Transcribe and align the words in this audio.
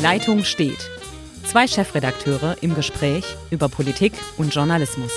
Leitung 0.00 0.44
steht. 0.44 0.90
Zwei 1.44 1.66
Chefredakteure 1.66 2.56
im 2.62 2.74
Gespräch 2.74 3.36
über 3.50 3.68
Politik 3.68 4.14
und 4.38 4.54
Journalismus. 4.54 5.12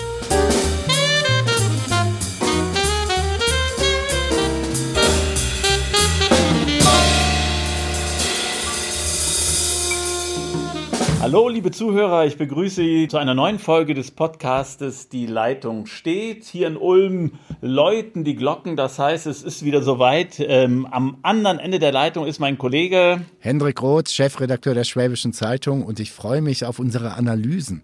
Hallo, 11.34 11.50
liebe 11.50 11.72
Zuhörer, 11.72 12.28
ich 12.28 12.38
begrüße 12.38 12.76
Sie 12.76 13.08
zu 13.08 13.18
einer 13.18 13.34
neuen 13.34 13.58
Folge 13.58 13.96
des 13.96 14.12
Podcastes 14.12 15.10
Die 15.10 15.26
Leitung 15.26 15.88
steht. 15.88 16.44
Hier 16.44 16.68
in 16.68 16.78
Ulm 16.78 17.32
läuten 17.60 18.24
die 18.24 18.36
Glocken, 18.36 18.76
das 18.76 19.00
heißt, 19.00 19.26
es 19.26 19.42
ist 19.42 19.66
wieder 19.66 19.82
soweit. 19.82 20.40
Ähm, 20.40 20.86
am 20.86 21.18
anderen 21.24 21.58
Ende 21.58 21.80
der 21.80 21.92
Leitung 21.92 22.28
ist 22.28 22.38
mein 22.38 22.60
Kollege 22.60 23.26
Hendrik 23.40 23.82
Roth, 23.82 24.10
Chefredakteur 24.10 24.76
der 24.76 24.84
Schwäbischen 24.84 25.34
Zeitung 25.34 25.82
und 25.84 26.00
ich 26.00 26.12
freue 26.12 26.44
mich 26.44 26.66
auf 26.66 26.78
unsere 26.78 27.16
Analysen. 27.16 27.82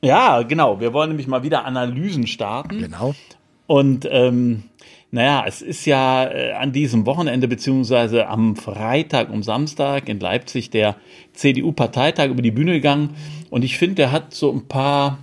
Ja, 0.00 0.40
genau. 0.40 0.80
Wir 0.80 0.94
wollen 0.94 1.10
nämlich 1.10 1.26
mal 1.26 1.42
wieder 1.42 1.66
Analysen 1.66 2.26
starten. 2.26 2.78
Genau. 2.78 3.14
Und 3.68 4.08
ähm, 4.10 4.64
naja, 5.10 5.44
es 5.46 5.60
ist 5.60 5.84
ja 5.84 6.24
äh, 6.24 6.52
an 6.52 6.72
diesem 6.72 7.04
Wochenende 7.04 7.48
beziehungsweise 7.48 8.26
am 8.26 8.56
Freitag 8.56 9.30
und 9.30 9.42
Samstag 9.42 10.08
in 10.08 10.18
Leipzig 10.18 10.70
der 10.70 10.96
CDU-Parteitag 11.34 12.30
über 12.30 12.40
die 12.40 12.50
Bühne 12.50 12.72
gegangen. 12.72 13.10
Und 13.50 13.64
ich 13.64 13.76
finde, 13.76 13.96
der 13.96 14.12
hat 14.12 14.32
so 14.32 14.50
ein 14.50 14.68
paar 14.68 15.18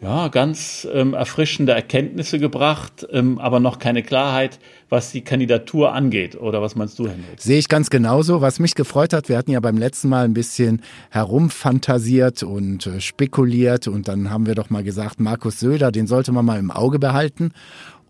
ja, 0.00 0.28
ganz 0.28 0.86
ähm, 0.92 1.14
erfrischende 1.14 1.72
Erkenntnisse 1.72 2.38
gebracht, 2.38 3.06
ähm, 3.10 3.38
aber 3.38 3.60
noch 3.60 3.78
keine 3.78 4.02
Klarheit, 4.02 4.58
was 4.88 5.10
die 5.10 5.22
Kandidatur 5.22 5.92
angeht. 5.92 6.36
Oder 6.36 6.60
was 6.60 6.76
meinst 6.76 6.98
du, 6.98 7.04
Henrik? 7.04 7.38
Sehe 7.38 7.58
ich 7.58 7.68
ganz 7.68 7.88
genauso. 7.88 8.40
Was 8.40 8.60
mich 8.60 8.74
gefreut 8.74 9.12
hat, 9.12 9.28
wir 9.28 9.38
hatten 9.38 9.50
ja 9.50 9.60
beim 9.60 9.78
letzten 9.78 10.08
Mal 10.10 10.24
ein 10.24 10.34
bisschen 10.34 10.82
herumfantasiert 11.10 12.42
und 12.42 12.86
äh, 12.86 13.00
spekuliert 13.00 13.88
und 13.88 14.06
dann 14.06 14.30
haben 14.30 14.46
wir 14.46 14.54
doch 14.54 14.70
mal 14.70 14.84
gesagt, 14.84 15.18
Markus 15.18 15.60
Söder, 15.60 15.90
den 15.92 16.06
sollte 16.06 16.30
man 16.32 16.44
mal 16.44 16.58
im 16.58 16.70
Auge 16.70 16.98
behalten. 16.98 17.52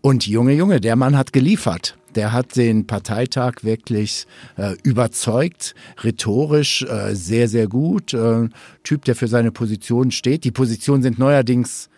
Und 0.01 0.27
Junge, 0.27 0.53
Junge, 0.53 0.79
der 0.81 0.95
Mann 0.95 1.17
hat 1.17 1.33
geliefert. 1.33 1.97
Der 2.17 2.33
hat 2.33 2.55
den 2.55 2.87
Parteitag 2.87 3.63
wirklich 3.63 4.25
äh, 4.57 4.73
überzeugt, 4.83 5.75
rhetorisch 6.03 6.81
äh, 6.81 7.13
sehr, 7.13 7.47
sehr 7.47 7.67
gut. 7.67 8.13
Äh, 8.13 8.49
typ, 8.83 9.05
der 9.05 9.15
für 9.15 9.27
seine 9.27 9.51
Position 9.51 10.09
steht. 10.09 10.43
Die 10.43 10.51
Positionen 10.51 11.03
sind 11.03 11.19
neuerdings 11.19 11.89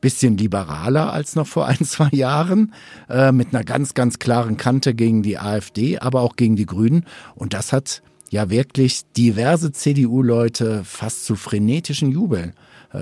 bisschen 0.00 0.36
liberaler 0.36 1.12
als 1.12 1.34
noch 1.34 1.48
vor 1.48 1.66
ein, 1.66 1.84
zwei 1.84 2.08
Jahren, 2.12 2.72
äh, 3.08 3.32
mit 3.32 3.52
einer 3.52 3.64
ganz, 3.64 3.94
ganz 3.94 4.20
klaren 4.20 4.56
Kante 4.56 4.94
gegen 4.94 5.24
die 5.24 5.36
AfD, 5.36 5.98
aber 5.98 6.20
auch 6.20 6.36
gegen 6.36 6.54
die 6.54 6.66
Grünen. 6.66 7.04
Und 7.34 7.54
das 7.54 7.72
hat 7.72 8.02
ja 8.30 8.48
wirklich 8.48 9.02
diverse 9.16 9.72
CDU-Leute 9.72 10.82
fast 10.84 11.24
zu 11.24 11.34
frenetischen 11.34 12.12
Jubeln 12.12 12.54
äh, 12.92 13.00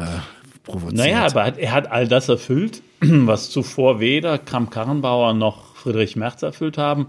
provoziert. 0.62 0.96
Naja, 0.96 1.26
aber 1.26 1.58
er 1.58 1.72
hat 1.72 1.92
all 1.92 2.08
das 2.08 2.30
erfüllt, 2.30 2.82
was 3.00 3.50
zuvor 3.50 4.00
weder 4.00 4.38
Kramp-Karrenbauer 4.38 5.34
noch 5.34 5.63
Friedrich 5.84 6.16
Merz 6.16 6.42
erfüllt 6.42 6.78
haben. 6.78 7.08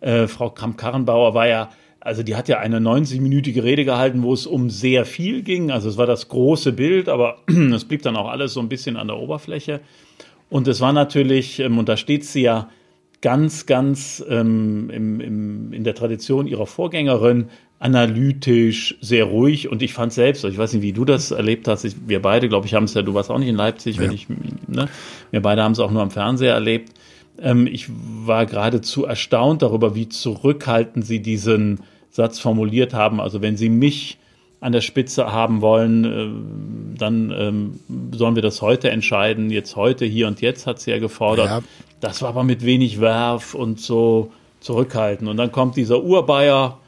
Äh, 0.00 0.26
Frau 0.26 0.50
Kramp-Karrenbauer 0.50 1.34
war 1.34 1.46
ja, 1.46 1.68
also 2.00 2.22
die 2.22 2.36
hat 2.36 2.48
ja 2.48 2.58
eine 2.58 2.78
90-minütige 2.78 3.62
Rede 3.62 3.84
gehalten, 3.84 4.22
wo 4.22 4.32
es 4.32 4.46
um 4.46 4.70
sehr 4.70 5.04
viel 5.04 5.42
ging. 5.42 5.70
Also 5.70 5.88
es 5.90 5.98
war 5.98 6.06
das 6.06 6.28
große 6.28 6.72
Bild, 6.72 7.08
aber 7.08 7.36
es 7.46 7.84
blieb 7.84 8.02
dann 8.02 8.16
auch 8.16 8.28
alles 8.28 8.54
so 8.54 8.60
ein 8.60 8.68
bisschen 8.68 8.96
an 8.96 9.08
der 9.08 9.18
Oberfläche. 9.18 9.80
Und 10.48 10.68
es 10.68 10.80
war 10.80 10.92
natürlich, 10.92 11.60
ähm, 11.60 11.78
und 11.78 11.88
da 11.88 11.96
steht 11.96 12.24
sie 12.24 12.42
ja 12.42 12.70
ganz, 13.20 13.66
ganz 13.66 14.24
ähm, 14.28 14.90
im, 14.90 15.20
im, 15.20 15.72
in 15.72 15.84
der 15.84 15.94
Tradition 15.94 16.46
ihrer 16.46 16.66
Vorgängerin, 16.66 17.48
analytisch, 17.78 18.96
sehr 19.00 19.24
ruhig 19.24 19.68
und 19.68 19.82
ich 19.82 19.92
fand 19.92 20.12
selbst, 20.12 20.44
ich 20.44 20.56
weiß 20.56 20.72
nicht, 20.72 20.82
wie 20.82 20.92
du 20.92 21.04
das 21.04 21.30
erlebt 21.30 21.68
hast, 21.68 21.84
ich, 21.84 21.94
wir 22.06 22.22
beide, 22.22 22.48
glaube 22.48 22.66
ich, 22.66 22.74
haben 22.74 22.84
es 22.84 22.94
ja, 22.94 23.02
du 23.02 23.12
warst 23.12 23.30
auch 23.30 23.38
nicht 23.38 23.48
in 23.48 23.56
Leipzig, 23.56 23.96
ja. 23.96 24.02
wenn 24.02 24.12
ich, 24.12 24.26
ne, 24.28 24.88
wir 25.30 25.42
beide 25.42 25.62
haben 25.62 25.72
es 25.72 25.80
auch 25.80 25.90
nur 25.90 26.00
am 26.00 26.10
Fernseher 26.10 26.54
erlebt. 26.54 26.92
Ähm, 27.40 27.66
ich 27.66 27.86
war 27.88 28.46
geradezu 28.46 29.04
erstaunt 29.04 29.62
darüber, 29.62 29.94
wie 29.94 30.08
zurückhaltend 30.08 31.06
sie 31.06 31.20
diesen 31.20 31.80
Satz 32.10 32.38
formuliert 32.38 32.94
haben. 32.94 33.20
Also 33.20 33.42
wenn 33.42 33.56
sie 33.56 33.68
mich 33.68 34.18
an 34.60 34.72
der 34.72 34.80
Spitze 34.80 35.30
haben 35.30 35.60
wollen, 35.60 36.04
äh, 36.04 36.98
dann 36.98 37.34
ähm, 37.36 37.80
sollen 38.12 38.34
wir 38.34 38.42
das 38.42 38.62
heute 38.62 38.90
entscheiden. 38.90 39.50
Jetzt 39.50 39.76
heute, 39.76 40.04
hier 40.06 40.26
und 40.26 40.40
jetzt 40.40 40.66
hat 40.66 40.80
sie 40.80 40.90
ja 40.90 40.98
gefordert. 40.98 41.46
Ja. 41.46 41.60
Das 42.00 42.22
war 42.22 42.30
aber 42.30 42.44
mit 42.44 42.64
wenig 42.64 43.00
Werf 43.00 43.54
und 43.54 43.80
so 43.80 44.32
zurückhaltend. 44.60 45.28
Und 45.28 45.36
dann 45.36 45.52
kommt 45.52 45.76
dieser 45.76 46.02
Urbayer, 46.02 46.78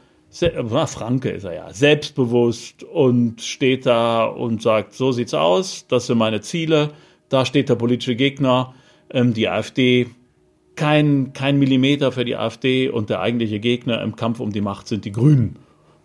na, 0.41 0.85
Franke 0.85 1.29
ist 1.29 1.43
er 1.43 1.53
ja, 1.53 1.73
selbstbewusst 1.73 2.83
und 2.83 3.41
steht 3.41 3.85
da 3.85 4.25
und 4.25 4.61
sagt, 4.61 4.93
so 4.93 5.11
sieht's 5.11 5.33
aus, 5.33 5.85
das 5.87 6.07
sind 6.07 6.17
meine 6.17 6.41
Ziele, 6.41 6.91
da 7.29 7.45
steht 7.45 7.69
der 7.69 7.75
politische 7.75 8.15
Gegner, 8.15 8.73
ähm, 9.11 9.33
die 9.33 9.47
AfD, 9.47 10.07
kein, 10.77 11.33
kein 11.33 11.59
Millimeter 11.59 12.13
für 12.13 12.23
die 12.23 12.37
AfD 12.37 12.89
und 12.89 13.09
der 13.09 13.19
eigentliche 13.19 13.59
Gegner 13.59 14.01
im 14.01 14.15
Kampf 14.15 14.39
um 14.39 14.51
die 14.51 14.61
Macht 14.61 14.87
sind 14.87 15.03
die 15.03 15.11
Grünen. 15.11 15.57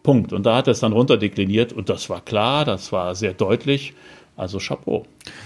Punkt. 0.02 0.32
Und 0.32 0.44
da 0.44 0.56
hat 0.56 0.66
er 0.66 0.72
es 0.72 0.80
dann 0.80 0.92
runterdekliniert 0.92 1.72
und 1.72 1.88
das 1.88 2.10
war 2.10 2.20
klar, 2.20 2.64
das 2.64 2.90
war 2.90 3.14
sehr 3.14 3.34
deutlich. 3.34 3.94
Also 4.36 4.58
Chapeau. 4.58 5.04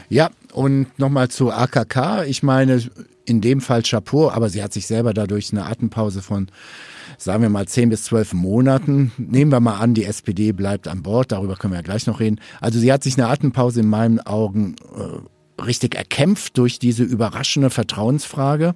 Ja, 0.08 0.30
und 0.52 0.98
nochmal 0.98 1.28
zu 1.28 1.50
AKK. 1.50 2.24
Ich 2.28 2.42
meine, 2.42 2.80
in 3.26 3.40
dem 3.40 3.60
Fall 3.60 3.82
Chapeau, 3.82 4.30
aber 4.30 4.48
sie 4.48 4.62
hat 4.62 4.72
sich 4.72 4.86
selber 4.86 5.12
dadurch 5.12 5.52
eine 5.52 5.66
Atempause 5.66 6.22
von 6.22 6.46
sagen 7.18 7.42
wir 7.42 7.48
mal, 7.48 7.66
zehn 7.66 7.88
bis 7.88 8.04
zwölf 8.04 8.32
Monaten. 8.32 9.12
Nehmen 9.16 9.50
wir 9.50 9.60
mal 9.60 9.78
an, 9.78 9.94
die 9.94 10.04
SPD 10.04 10.52
bleibt 10.52 10.88
an 10.88 11.02
Bord, 11.02 11.32
darüber 11.32 11.56
können 11.56 11.72
wir 11.72 11.78
ja 11.78 11.82
gleich 11.82 12.06
noch 12.06 12.20
reden. 12.20 12.40
Also 12.60 12.78
sie 12.78 12.92
hat 12.92 13.02
sich 13.02 13.18
eine 13.18 13.28
Atempause 13.28 13.80
in 13.80 13.88
meinen 13.88 14.20
Augen 14.20 14.76
äh, 14.94 15.62
richtig 15.62 15.94
erkämpft 15.94 16.58
durch 16.58 16.78
diese 16.78 17.04
überraschende 17.04 17.70
Vertrauensfrage. 17.70 18.74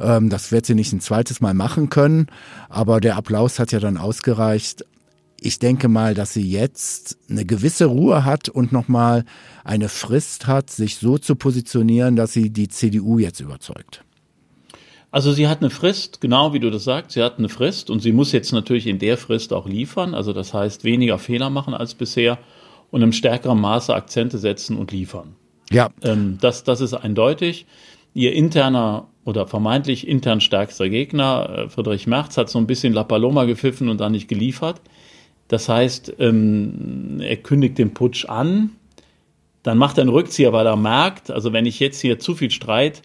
Ähm, 0.00 0.28
das 0.28 0.52
wird 0.52 0.66
sie 0.66 0.74
nicht 0.74 0.92
ein 0.92 1.00
zweites 1.00 1.40
Mal 1.40 1.54
machen 1.54 1.90
können, 1.90 2.26
aber 2.68 3.00
der 3.00 3.16
Applaus 3.16 3.58
hat 3.58 3.72
ja 3.72 3.80
dann 3.80 3.96
ausgereicht. 3.96 4.84
Ich 5.40 5.58
denke 5.58 5.88
mal, 5.88 6.14
dass 6.14 6.32
sie 6.32 6.48
jetzt 6.48 7.18
eine 7.28 7.44
gewisse 7.44 7.86
Ruhe 7.86 8.24
hat 8.24 8.48
und 8.48 8.70
nochmal 8.70 9.24
eine 9.64 9.88
Frist 9.88 10.46
hat, 10.46 10.70
sich 10.70 10.98
so 10.98 11.18
zu 11.18 11.34
positionieren, 11.34 12.14
dass 12.14 12.32
sie 12.32 12.50
die 12.50 12.68
CDU 12.68 13.18
jetzt 13.18 13.40
überzeugt. 13.40 14.04
Also 15.10 15.32
sie 15.32 15.46
hat 15.46 15.60
eine 15.60 15.70
Frist, 15.70 16.20
genau 16.20 16.54
wie 16.54 16.60
du 16.60 16.70
das 16.70 16.84
sagst, 16.84 17.12
sie 17.12 17.22
hat 17.22 17.38
eine 17.38 17.50
Frist 17.50 17.90
und 17.90 18.00
sie 18.00 18.12
muss 18.12 18.32
jetzt 18.32 18.52
natürlich 18.52 18.86
in 18.86 18.98
der 18.98 19.18
Frist 19.18 19.52
auch 19.52 19.66
liefern, 19.66 20.14
also 20.14 20.32
das 20.32 20.54
heißt 20.54 20.84
weniger 20.84 21.18
Fehler 21.18 21.50
machen 21.50 21.74
als 21.74 21.94
bisher 21.94 22.38
und 22.90 23.02
im 23.02 23.12
stärkeren 23.12 23.60
Maße 23.60 23.94
Akzente 23.94 24.38
setzen 24.38 24.78
und 24.78 24.90
liefern. 24.90 25.34
Ja. 25.70 25.90
Ähm, 26.02 26.38
das, 26.40 26.64
das 26.64 26.80
ist 26.80 26.94
eindeutig. 26.94 27.66
Ihr 28.14 28.32
interner 28.32 29.08
oder 29.24 29.46
vermeintlich 29.46 30.06
intern 30.08 30.40
stärkster 30.40 30.88
Gegner, 30.88 31.48
äh, 31.50 31.68
Friedrich 31.68 32.06
Merz, 32.06 32.36
hat 32.36 32.48
so 32.48 32.58
ein 32.58 32.66
bisschen 32.66 32.92
La 32.92 33.04
Paloma 33.04 33.44
gepfiffen 33.44 33.88
und 33.88 34.00
dann 34.00 34.12
nicht 34.12 34.28
geliefert. 34.28 34.80
Das 35.48 35.68
heißt, 35.68 36.14
ähm, 36.18 37.20
er 37.20 37.36
kündigt 37.36 37.78
den 37.78 37.94
Putsch 37.94 38.24
an, 38.24 38.70
dann 39.62 39.78
macht 39.78 39.98
er 39.98 40.02
einen 40.02 40.10
Rückzieher, 40.10 40.52
weil 40.52 40.66
er 40.66 40.76
merkt, 40.76 41.30
also 41.30 41.52
wenn 41.52 41.66
ich 41.66 41.78
jetzt 41.78 42.00
hier 42.00 42.18
zu 42.18 42.34
viel 42.34 42.50
Streit 42.50 43.02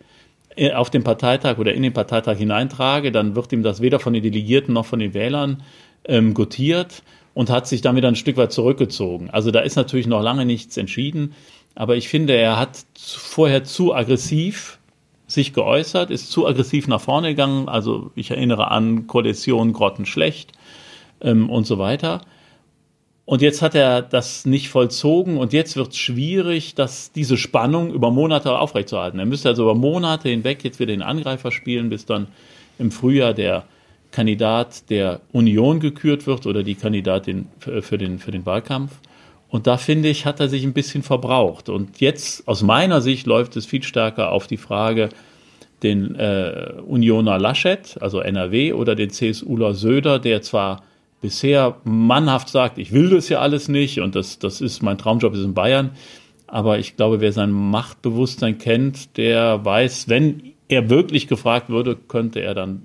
äh, 0.55 0.71
auf 0.71 0.89
den 0.89 1.03
Parteitag 1.03 1.57
oder 1.59 1.73
in 1.73 1.83
den 1.83 1.93
Parteitag 1.93 2.37
hineintrage, 2.37 3.11
dann 3.11 3.35
wird 3.35 3.53
ihm 3.53 3.63
das 3.63 3.81
weder 3.81 3.99
von 3.99 4.13
den 4.13 4.23
Delegierten 4.23 4.73
noch 4.73 4.85
von 4.85 4.99
den 4.99 5.13
Wählern 5.13 5.61
ähm, 6.05 6.33
gotiert 6.33 7.03
und 7.33 7.51
hat 7.51 7.67
sich 7.67 7.83
wieder 7.83 8.07
ein 8.07 8.15
Stück 8.15 8.37
weit 8.37 8.51
zurückgezogen. 8.51 9.29
Also 9.29 9.51
da 9.51 9.59
ist 9.59 9.75
natürlich 9.75 10.07
noch 10.07 10.23
lange 10.23 10.45
nichts 10.45 10.77
entschieden, 10.77 11.33
aber 11.75 11.95
ich 11.95 12.09
finde, 12.09 12.33
er 12.33 12.57
hat 12.57 12.85
vorher 12.97 13.63
zu 13.63 13.93
aggressiv 13.93 14.76
sich 15.27 15.53
geäußert, 15.53 16.09
ist 16.09 16.31
zu 16.31 16.47
aggressiv 16.47 16.87
nach 16.87 17.01
vorne 17.01 17.29
gegangen. 17.29 17.67
Also 17.69 18.11
ich 18.15 18.31
erinnere 18.31 18.71
an 18.71 19.07
Koalition 19.07 19.73
grottenschlecht 19.73 20.53
ähm, 21.21 21.49
und 21.49 21.67
so 21.67 21.77
weiter. 21.77 22.21
Und 23.25 23.41
jetzt 23.41 23.61
hat 23.61 23.75
er 23.75 24.01
das 24.01 24.45
nicht 24.45 24.69
vollzogen 24.69 25.37
und 25.37 25.51
jetzt 25.51 25.75
wird 25.75 25.89
es 25.89 25.97
schwierig, 25.97 26.75
dass 26.75 27.11
diese 27.11 27.35
Spannung 27.35 27.91
über 27.91 28.09
Monate 28.09 28.57
aufrechtzuerhalten. 28.57 29.19
Er 29.19 29.25
müsste 29.25 29.49
also 29.49 29.63
über 29.63 29.75
Monate 29.75 30.29
hinweg 30.29 30.63
jetzt 30.63 30.79
wieder 30.79 30.93
den 30.93 31.01
Angreifer 31.01 31.51
spielen, 31.51 31.89
bis 31.89 32.05
dann 32.05 32.27
im 32.79 32.89
Frühjahr 32.89 33.33
der 33.33 33.65
Kandidat 34.11 34.89
der 34.89 35.19
Union 35.33 35.81
gekürt 35.81 36.25
wird 36.25 36.45
oder 36.45 36.63
die 36.63 36.75
Kandidatin 36.75 37.49
für 37.59 37.97
den, 37.97 38.19
für 38.19 38.31
den 38.31 38.45
Wahlkampf. 38.45 38.93
Und 39.49 39.67
da 39.67 39.77
finde 39.77 40.09
ich, 40.09 40.25
hat 40.25 40.39
er 40.39 40.49
sich 40.49 40.63
ein 40.63 40.73
bisschen 40.73 41.03
verbraucht. 41.03 41.69
Und 41.69 42.01
jetzt, 42.01 42.47
aus 42.47 42.63
meiner 42.63 43.01
Sicht, 43.01 43.27
läuft 43.27 43.55
es 43.55 43.65
viel 43.65 43.83
stärker 43.83 44.31
auf 44.31 44.47
die 44.47 44.57
Frage, 44.57 45.09
den 45.83 46.15
äh, 46.15 46.73
Unioner 46.85 47.37
Laschet, 47.37 47.97
also 48.01 48.19
NRW, 48.19 48.73
oder 48.73 48.95
den 48.95 49.09
CSUler 49.09 49.73
Söder, 49.73 50.19
der 50.19 50.41
zwar 50.41 50.83
bisher 51.21 51.77
mannhaft 51.83 52.49
sagt, 52.49 52.77
ich 52.77 52.91
will 52.91 53.09
das 53.09 53.29
ja 53.29 53.39
alles 53.39 53.67
nicht 53.67 53.99
und 53.99 54.15
das, 54.15 54.39
das 54.39 54.61
ist, 54.61 54.81
mein 54.83 54.97
Traumjob 54.97 55.33
ist 55.33 55.43
in 55.43 55.53
Bayern. 55.53 55.91
Aber 56.47 56.79
ich 56.79 56.95
glaube, 56.95 57.19
wer 57.19 57.33
sein 57.33 57.51
Machtbewusstsein 57.51 58.57
kennt, 58.57 59.17
der 59.17 59.63
weiß, 59.65 60.07
wenn 60.07 60.53
er 60.69 60.89
wirklich 60.89 61.27
gefragt 61.27 61.69
würde, 61.69 61.95
könnte 61.95 62.41
er 62.41 62.53
dann, 62.53 62.83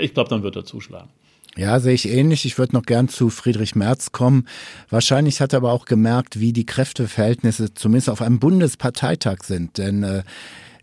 ich 0.00 0.14
glaube, 0.14 0.30
dann 0.30 0.42
wird 0.42 0.56
er 0.56 0.64
zuschlagen. 0.64 1.10
Ja, 1.56 1.78
sehe 1.78 1.94
ich 1.94 2.08
ähnlich. 2.08 2.44
Ich 2.46 2.58
würde 2.58 2.74
noch 2.74 2.82
gern 2.82 3.08
zu 3.08 3.30
Friedrich 3.30 3.76
Merz 3.76 4.10
kommen. 4.10 4.48
Wahrscheinlich 4.90 5.40
hat 5.40 5.52
er 5.52 5.58
aber 5.58 5.72
auch 5.72 5.84
gemerkt, 5.84 6.40
wie 6.40 6.52
die 6.52 6.66
Kräfteverhältnisse 6.66 7.74
zumindest 7.74 8.10
auf 8.10 8.22
einem 8.22 8.40
Bundesparteitag 8.40 9.44
sind. 9.44 9.78
Denn 9.78 10.02
äh, 10.02 10.24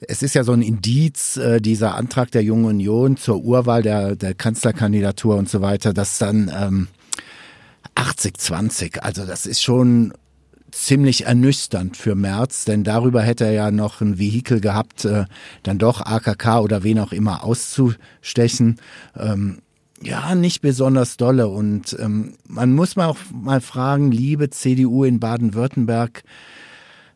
es 0.08 0.24
ist 0.24 0.34
ja 0.34 0.44
so 0.44 0.54
ein 0.54 0.62
Indiz, 0.62 1.36
äh, 1.36 1.60
dieser 1.60 1.96
Antrag 1.96 2.32
der 2.32 2.44
Jungen 2.44 2.66
Union 2.66 3.18
zur 3.18 3.44
Urwahl 3.44 3.84
der, 3.84 4.16
der 4.16 4.34
Kanzlerkandidatur 4.34 5.36
und 5.36 5.50
so 5.50 5.62
weiter, 5.62 5.94
dass 5.94 6.18
dann 6.18 6.50
ähm, 6.56 6.88
80-20, 7.96 9.00
also 9.00 9.26
das 9.26 9.46
ist 9.46 9.62
schon 9.62 10.14
ziemlich 10.72 11.26
ernüchternd 11.26 11.98
für 11.98 12.16
Merz, 12.16 12.64
denn 12.64 12.86
darüber 12.86 13.22
hätte 13.22 13.44
er 13.44 13.52
ja 13.52 13.72
noch 13.72 14.00
ein 14.00 14.18
Vehikel 14.18 14.62
gehabt, 14.62 15.04
äh, 15.04 15.26
dann 15.64 15.78
doch 15.78 16.02
AKK 16.02 16.62
oder 16.62 16.84
wen 16.84 17.00
auch 17.00 17.12
immer 17.12 17.44
auszustechen. 17.44 18.78
Ähm, 19.18 19.60
ja, 20.02 20.36
nicht 20.36 20.62
besonders 20.62 21.18
dolle. 21.18 21.48
Und 21.48 21.96
ähm, 22.00 22.34
man 22.48 22.74
muss 22.74 22.96
mal 22.96 23.08
auch 23.08 23.18
mal 23.32 23.62
fragen, 23.62 24.12
liebe 24.12 24.50
CDU 24.50 25.04
in 25.04 25.20
Baden-Württemberg, 25.20 26.24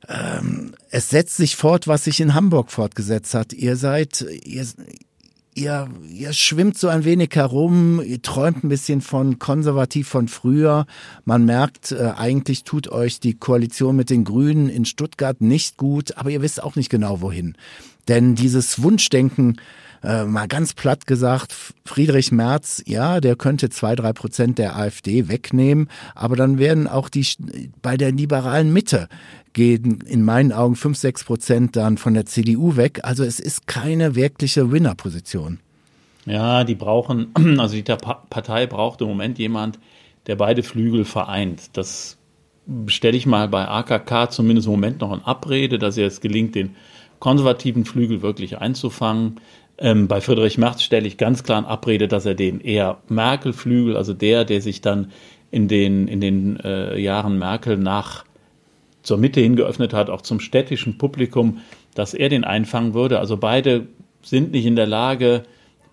ähm, 0.08 0.74
es 0.92 1.10
setzt 1.10 1.38
sich 1.38 1.56
fort, 1.56 1.88
was 1.88 2.04
sich 2.04 2.20
in 2.20 2.34
Hamburg 2.34 2.72
fortgesetzt 2.72 3.34
hat. 3.34 3.54
Ihr 3.54 3.76
seid, 3.76 4.22
ihr, 4.44 4.66
ihr, 5.56 5.90
ihr 6.08 6.34
schwimmt 6.34 6.78
so 6.78 6.88
ein 6.90 7.06
wenig 7.06 7.32
herum, 7.34 8.02
ihr 8.06 8.22
träumt 8.22 8.64
ein 8.64 8.70
bisschen 8.70 9.02
von 9.02 9.40
konservativ 9.40 10.08
von 10.08 10.28
früher. 10.28 10.86
Man 11.24 11.46
merkt, 11.46 11.92
äh, 11.92 12.14
eigentlich 12.16 12.66
tut 12.66 12.88
euch 12.88 13.20
die 13.20 13.34
Koalition 13.34 13.96
mit 13.96 14.10
den 14.12 14.26
Grünen 14.26 14.70
in 14.70 14.86
Stuttgart 14.86 15.42
nicht 15.42 15.78
gut, 15.78 16.18
aber 16.18 16.30
ihr 16.30 16.42
wisst 16.42 16.62
auch 16.62 16.76
nicht 16.76 16.90
genau 16.90 17.22
wohin. 17.22 17.56
Denn 18.08 18.36
dieses 18.36 18.84
Wunschdenken, 18.84 19.58
äh, 20.06 20.26
mal 20.26 20.48
ganz 20.48 20.74
platt 20.74 21.08
gesagt, 21.08 21.54
Friedrich 21.84 22.32
Merz, 22.32 22.84
ja, 22.86 23.20
der 23.20 23.36
könnte 23.36 23.70
zwei, 23.70 23.96
drei 23.96 24.14
Prozent 24.14 24.60
der 24.60 24.76
AfD 24.78 25.28
wegnehmen, 25.28 25.90
aber 26.14 26.36
dann 26.36 26.60
werden 26.60 26.88
auch 26.88 27.10
die 27.10 27.26
bei 27.82 27.98
der 27.98 28.12
liberalen 28.12 28.72
Mitte 28.72 29.10
gehen 29.54 30.02
in 30.06 30.24
meinen 30.24 30.52
Augen 30.52 30.76
fünf, 30.76 30.98
sechs 30.98 31.24
Prozent 31.24 31.76
dann 31.76 31.98
von 31.98 32.14
der 32.14 32.26
CDU 32.26 32.76
weg. 32.76 33.00
Also 33.04 33.24
es 33.24 33.40
ist 33.40 33.68
keine 33.68 34.16
wirkliche 34.16 34.72
Winnerposition. 34.72 35.60
Ja, 36.26 36.64
die 36.64 36.76
brauchen, 36.76 37.32
also 37.60 37.76
die 37.76 37.84
Partei 37.84 38.68
braucht 38.68 39.02
im 39.02 39.08
Moment 39.08 39.40
jemand, 39.40 39.80
der 40.28 40.36
beide 40.36 40.64
Flügel 40.64 41.06
vereint. 41.06 41.70
Das 41.74 42.18
stelle 42.88 43.18
ich 43.18 43.26
mal 43.26 43.48
bei 43.48 43.68
AKK 43.68 44.32
zumindest 44.32 44.68
im 44.68 44.74
Moment 44.74 45.02
noch 45.02 45.14
in 45.14 45.22
Abrede, 45.22 45.80
dass 45.80 45.98
es 45.98 46.22
gelingt, 46.22 46.56
den 46.56 46.76
konservativen 47.20 47.86
Flügel 47.86 48.22
wirklich 48.22 48.58
einzufangen. 48.58 49.40
Ähm, 49.78 50.08
bei 50.08 50.22
Friedrich 50.22 50.58
Merz 50.58 50.84
stelle 50.84 51.08
ich 51.08 51.18
ganz 51.18 51.44
klar 51.44 51.60
in 51.60 51.66
Abrede, 51.66 52.08
dass 52.08 52.26
er 52.26 52.36
den 52.36 52.62
eher 52.62 53.00
Merkel-Flügel, 53.10 53.98
also 53.98 54.14
der, 54.14 54.46
der 54.46 54.62
sich 54.62 54.82
dann 54.82 55.12
in 55.52 55.68
den, 55.68 56.08
in 56.08 56.22
den 56.22 56.60
äh, 56.62 56.98
Jahren 56.98 57.38
Merkel 57.38 57.78
nach 57.78 58.26
zur 59.04 59.18
Mitte 59.18 59.40
hin 59.40 59.56
geöffnet 59.56 59.94
hat, 59.94 60.10
auch 60.10 60.22
zum 60.22 60.40
städtischen 60.40 60.98
Publikum, 60.98 61.60
dass 61.94 62.14
er 62.14 62.30
den 62.30 62.44
einfangen 62.44 62.94
würde. 62.94 63.20
Also 63.20 63.38
beide 63.38 63.88
sind 64.24 64.52
nicht 64.52 64.66
in 64.66 64.76
der 64.76 64.88
Lage, 64.88 65.44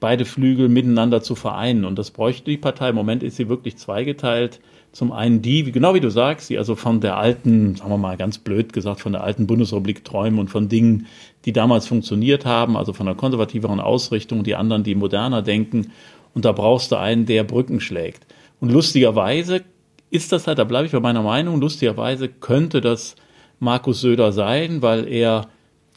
beide 0.02 0.24
Flügel 0.24 0.68
miteinander 0.68 1.22
zu 1.22 1.36
vereinen. 1.36 1.84
Und 1.84 1.96
das 1.96 2.10
bräuchte 2.10 2.50
die 2.50 2.58
Partei. 2.58 2.88
Im 2.88 2.96
Moment 2.96 3.22
ist 3.22 3.36
sie 3.36 3.48
wirklich 3.48 3.76
zweigeteilt. 3.76 4.60
Zum 4.90 5.12
einen 5.12 5.40
die, 5.40 5.62
genau 5.70 5.94
wie 5.94 6.00
du 6.00 6.10
sagst, 6.10 6.50
die 6.50 6.58
also 6.58 6.74
von 6.74 7.00
der 7.00 7.16
alten, 7.16 7.76
sagen 7.76 7.88
wir 7.88 7.98
mal 7.98 8.16
ganz 8.16 8.38
blöd 8.38 8.72
gesagt, 8.72 9.00
von 9.00 9.12
der 9.12 9.22
alten 9.22 9.46
Bundesrepublik 9.46 10.04
träumen 10.04 10.40
und 10.40 10.48
von 10.48 10.68
Dingen, 10.68 11.06
die 11.44 11.52
damals 11.52 11.86
funktioniert 11.86 12.44
haben, 12.44 12.76
also 12.76 12.92
von 12.92 13.06
einer 13.06 13.16
konservativeren 13.16 13.78
Ausrichtung, 13.80 14.42
die 14.42 14.56
anderen, 14.56 14.82
die 14.82 14.96
moderner 14.96 15.40
denken. 15.40 15.92
Und 16.34 16.44
da 16.44 16.52
brauchst 16.52 16.90
du 16.90 16.96
einen, 16.96 17.24
der 17.24 17.44
Brücken 17.44 17.80
schlägt. 17.80 18.26
Und 18.60 18.72
lustigerweise 18.72 19.62
ist 20.10 20.32
das 20.32 20.48
halt, 20.48 20.58
da 20.58 20.64
bleibe 20.64 20.86
ich 20.86 20.92
bei 20.92 21.00
meiner 21.00 21.22
Meinung, 21.22 21.60
lustigerweise 21.60 22.28
könnte 22.28 22.80
das 22.80 23.14
Markus 23.60 24.00
Söder 24.00 24.32
sein, 24.32 24.82
weil 24.82 25.06
er 25.06 25.46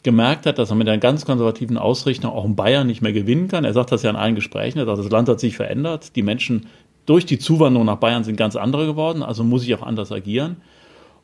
gemerkt 0.06 0.46
hat, 0.46 0.58
dass 0.58 0.70
er 0.70 0.76
mit 0.76 0.88
einer 0.88 0.98
ganz 0.98 1.26
konservativen 1.26 1.76
Ausrichtung 1.76 2.30
auch 2.30 2.44
in 2.44 2.54
Bayern 2.54 2.86
nicht 2.86 3.02
mehr 3.02 3.12
gewinnen 3.12 3.48
kann. 3.48 3.64
Er 3.64 3.74
sagt 3.74 3.90
das 3.90 4.04
ja 4.04 4.10
in 4.10 4.16
allen 4.16 4.36
Gesprächen, 4.36 4.78
sagt, 4.78 4.98
das 4.98 5.10
Land 5.10 5.28
hat 5.28 5.40
sich 5.40 5.56
verändert, 5.56 6.14
die 6.14 6.22
Menschen 6.22 6.66
durch 7.06 7.26
die 7.26 7.40
Zuwanderung 7.40 7.86
nach 7.86 7.96
Bayern 7.96 8.22
sind 8.22 8.36
ganz 8.36 8.54
andere 8.54 8.86
geworden, 8.86 9.24
also 9.24 9.42
muss 9.42 9.64
ich 9.64 9.74
auch 9.74 9.82
anders 9.82 10.12
agieren. 10.12 10.58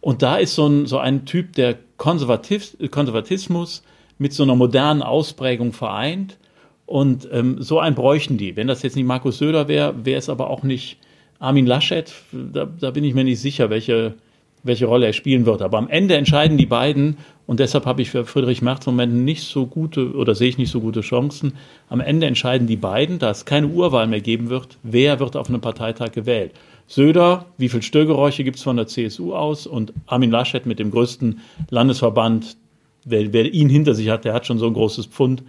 Und 0.01 0.23
da 0.23 0.37
ist 0.37 0.57
so 0.57 0.67
ein, 0.67 0.87
so 0.87 0.99
ein 0.99 1.25
Typ, 1.27 1.53
der 1.53 1.79
Konservativ, 1.97 2.77
Konservatismus 2.91 3.85
mit 4.19 4.33
so 4.33 4.43
einer 4.43 4.57
modernen 4.57 5.01
Ausprägung 5.01 5.73
vereint. 5.73 6.39
Und 6.87 7.29
ähm, 7.33 7.63
so 7.63 7.79
einen 7.79 7.95
bräuchten 7.95 8.37
die. 8.37 8.57
Wenn 8.57 8.67
das 8.67 8.83
jetzt 8.83 8.97
nicht 8.97 9.07
Markus 9.07 9.39
Söder 9.39 9.69
wäre, 9.69 10.05
wäre 10.05 10.19
es 10.19 10.29
aber 10.29 10.51
auch 10.51 10.65
nicht 10.65 10.99
Armin 11.39 11.67
Laschet. 11.67 12.13
Da, 12.33 12.67
da 12.67 12.91
bin 12.91 13.05
ich 13.05 13.15
mir 13.15 13.23
nicht 13.23 13.41
sicher, 13.41 13.71
welche, 13.71 14.15
welche 14.63 14.87
Rolle 14.87 15.07
er 15.07 15.13
spielen 15.13 15.47
wird. 15.47 15.63
Aber 15.63 15.79
am 15.79 15.89
Ende 15.89 16.17
entscheiden 16.17 16.57
die 16.57 16.67
beiden 16.67 17.17
und 17.47 17.61
deshalb 17.61 17.87
habe 17.87 18.03
ich 18.03 18.11
für 18.11 18.25
Friedrich 18.25 18.63
Merz 18.63 18.87
im 18.87 18.95
Moment 18.95 19.15
nicht 19.15 19.43
so 19.43 19.67
gute 19.67 20.15
oder 20.15 20.35
sehe 20.35 20.49
ich 20.49 20.59
nicht 20.59 20.71
so 20.71 20.81
gute 20.81 21.01
Chancen. 21.01 21.55
Am 21.89 22.01
Ende 22.01 22.27
entscheiden 22.27 22.67
die 22.67 22.77
beiden, 22.77 23.19
da 23.19 23.31
es 23.31 23.45
keine 23.45 23.69
Urwahl 23.69 24.07
mehr 24.07 24.21
geben 24.21 24.49
wird, 24.49 24.79
wer 24.83 25.21
wird 25.21 25.37
auf 25.37 25.49
einem 25.49 25.61
Parteitag 25.61 26.13
gewählt. 26.13 26.53
Söder, 26.87 27.47
wie 27.59 27.69
viel 27.69 27.83
Störgeräusche 27.83 28.45
gibt 28.45 28.59
es 28.59 28.63
von 28.63 28.77
der 28.77 28.87
CSU 28.87 29.35
aus 29.35 29.67
und 29.67 29.93
Armin 30.07 30.31
Laschet 30.31 30.67
mit 30.67 30.79
dem 30.79 30.91
größten 30.91 31.41
Landesverband, 31.71 32.57
wer, 33.05 33.33
wer 33.33 33.53
ihn 33.53 33.69
hinter 33.69 33.95
sich 33.95 34.09
hat, 34.11 34.25
der 34.25 34.35
hat 34.35 34.47
schon 34.47 34.59
so 34.59 34.67
ein 34.67 34.75
großes 34.75 35.07
Pfund 35.07 35.43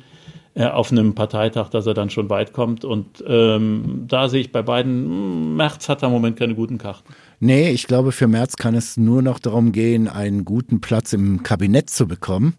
äh, 0.55 0.65
auf 0.65 0.91
einem 0.91 1.15
Parteitag, 1.15 1.69
dass 1.69 1.87
er 1.87 1.93
dann 1.93 2.09
schon 2.09 2.29
weit 2.29 2.53
kommt. 2.53 2.85
Und 2.85 3.23
ähm, 3.27 4.05
da 4.07 4.29
sehe 4.29 4.41
ich 4.41 4.51
bei 4.51 4.61
beiden, 4.61 5.05
hm, 5.05 5.55
Merz 5.55 5.89
hat 5.89 6.03
da 6.03 6.07
im 6.07 6.13
Moment 6.13 6.37
keine 6.37 6.53
guten 6.53 6.77
Karten. 6.77 7.13
Nee, 7.39 7.71
ich 7.71 7.87
glaube, 7.87 8.11
für 8.11 8.27
Merz 8.27 8.55
kann 8.55 8.75
es 8.75 8.95
nur 8.95 9.21
noch 9.21 9.39
darum 9.39 9.71
gehen, 9.71 10.07
einen 10.07 10.45
guten 10.45 10.79
Platz 10.79 11.11
im 11.13 11.43
Kabinett 11.43 11.89
zu 11.89 12.07
bekommen. 12.07 12.55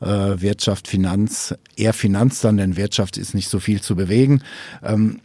Äh, 0.00 0.06
Wirtschaft, 0.06 0.88
Finanz, 0.88 1.54
eher 1.76 1.94
Finanz 1.94 2.40
dann, 2.40 2.58
denn 2.58 2.76
Wirtschaft 2.76 3.16
ist 3.16 3.34
nicht 3.34 3.48
so 3.48 3.60
viel 3.60 3.80
zu 3.80 3.96
bewegen. 3.96 4.42
Ähm, 4.82 5.20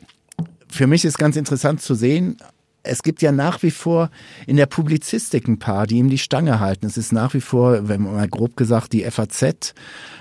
für 0.70 0.88
mich 0.88 1.06
ist 1.06 1.20
ganz 1.20 1.36
interessant 1.36 1.82
zu 1.82 1.94
sehen, 1.94 2.38
es 2.84 3.02
gibt 3.02 3.22
ja 3.22 3.32
nach 3.32 3.64
wie 3.64 3.72
vor 3.72 4.12
in 4.46 4.58
der 4.58 4.66
Publizistik 4.66 5.48
ein 5.48 5.58
paar, 5.58 5.88
die 5.88 5.98
ihm 5.98 6.10
die 6.10 6.18
Stange 6.18 6.60
halten. 6.60 6.86
Es 6.86 6.98
ist 6.98 7.14
nach 7.14 7.34
wie 7.34 7.42
vor, 7.42 7.88
wenn 7.88 8.04
man 8.04 8.14
mal 8.14 8.28
grob 8.28 8.58
gesagt, 8.58 8.92
die 8.92 9.04
FAZ. 9.04 9.74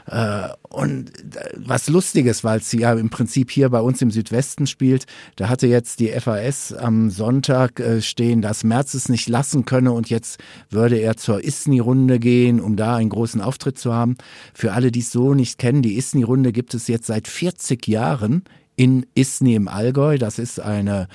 Äh, 0.06 0.48
und 0.68 1.10
äh, 1.36 1.50
was 1.56 1.88
Lustiges, 1.88 2.44
weil 2.44 2.58
es 2.58 2.72
ja 2.72 2.92
im 2.92 3.10
Prinzip 3.10 3.50
hier 3.50 3.68
bei 3.68 3.80
uns 3.80 4.00
im 4.00 4.10
Südwesten 4.10 4.66
spielt, 4.66 5.06
da 5.36 5.48
hatte 5.48 5.66
jetzt 5.66 5.98
die 6.00 6.08
FAS 6.08 6.72
am 6.72 7.10
Sonntag 7.10 7.80
äh, 7.80 8.00
stehen, 8.00 8.42
dass 8.42 8.64
Merz 8.64 8.94
es 8.94 9.08
nicht 9.08 9.28
lassen 9.28 9.64
könne 9.64 9.92
und 9.92 10.08
jetzt 10.08 10.40
würde 10.70 10.96
er 10.96 11.16
zur 11.16 11.42
ISNI-Runde 11.42 12.20
gehen, 12.20 12.60
um 12.60 12.76
da 12.76 12.96
einen 12.96 13.10
großen 13.10 13.40
Auftritt 13.40 13.78
zu 13.78 13.92
haben. 13.92 14.16
Für 14.54 14.72
alle, 14.72 14.92
die 14.92 15.00
es 15.00 15.10
so 15.10 15.34
nicht 15.34 15.58
kennen, 15.58 15.82
die 15.82 15.96
ISNI-Runde 15.96 16.52
gibt 16.52 16.74
es 16.74 16.86
jetzt 16.86 17.06
seit 17.06 17.26
40 17.26 17.86
Jahren 17.88 18.44
in 18.76 19.06
Isny 19.14 19.54
im 19.54 19.68
Allgäu. 19.68 20.18
Das 20.18 20.38
ist 20.38 20.60
eine, 20.60 21.08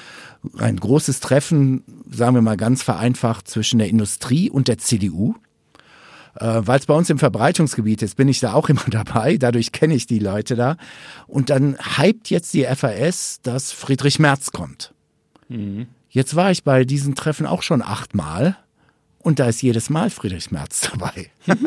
ein 0.58 0.78
großes 0.78 1.20
Treffen, 1.20 1.84
sagen 2.10 2.36
wir 2.36 2.42
mal 2.42 2.58
ganz 2.58 2.84
vereinfacht, 2.84 3.48
zwischen 3.48 3.80
der 3.80 3.90
Industrie 3.90 4.50
und 4.50 4.68
der 4.68 4.78
CDU. 4.78 5.36
Äh, 6.36 6.62
Weil 6.66 6.80
es 6.80 6.86
bei 6.86 6.94
uns 6.94 7.10
im 7.10 7.20
Verbreitungsgebiet 7.20 8.02
ist, 8.02 8.16
bin 8.16 8.28
ich 8.28 8.40
da 8.40 8.54
auch 8.54 8.70
immer 8.70 8.86
dabei. 8.90 9.38
Dadurch 9.38 9.72
kenne 9.72 9.96
ich 9.96 10.06
die 10.06 10.20
Leute 10.20 10.56
da. 10.56 10.78
Und 11.26 11.50
dann 11.50 11.78
hypt 11.98 12.30
jetzt 12.30 12.54
die 12.54 12.64
FAS, 12.64 13.40
dass 13.42 13.72
Friedrich 13.72 14.20
Merz 14.20 14.52
kommt. 14.52 14.94
Mhm. 15.50 15.88
Jetzt 16.10 16.36
war 16.36 16.52
ich 16.52 16.64
bei 16.64 16.84
diesen 16.86 17.16
Treffen 17.16 17.46
auch 17.46 17.62
schon 17.62 17.82
achtmal. 17.82 18.58
Und 19.20 19.40
da 19.40 19.48
ist 19.48 19.62
jedes 19.62 19.90
Mal 19.90 20.10
Friedrich 20.10 20.52
Merz 20.52 20.90
dabei. 20.92 21.30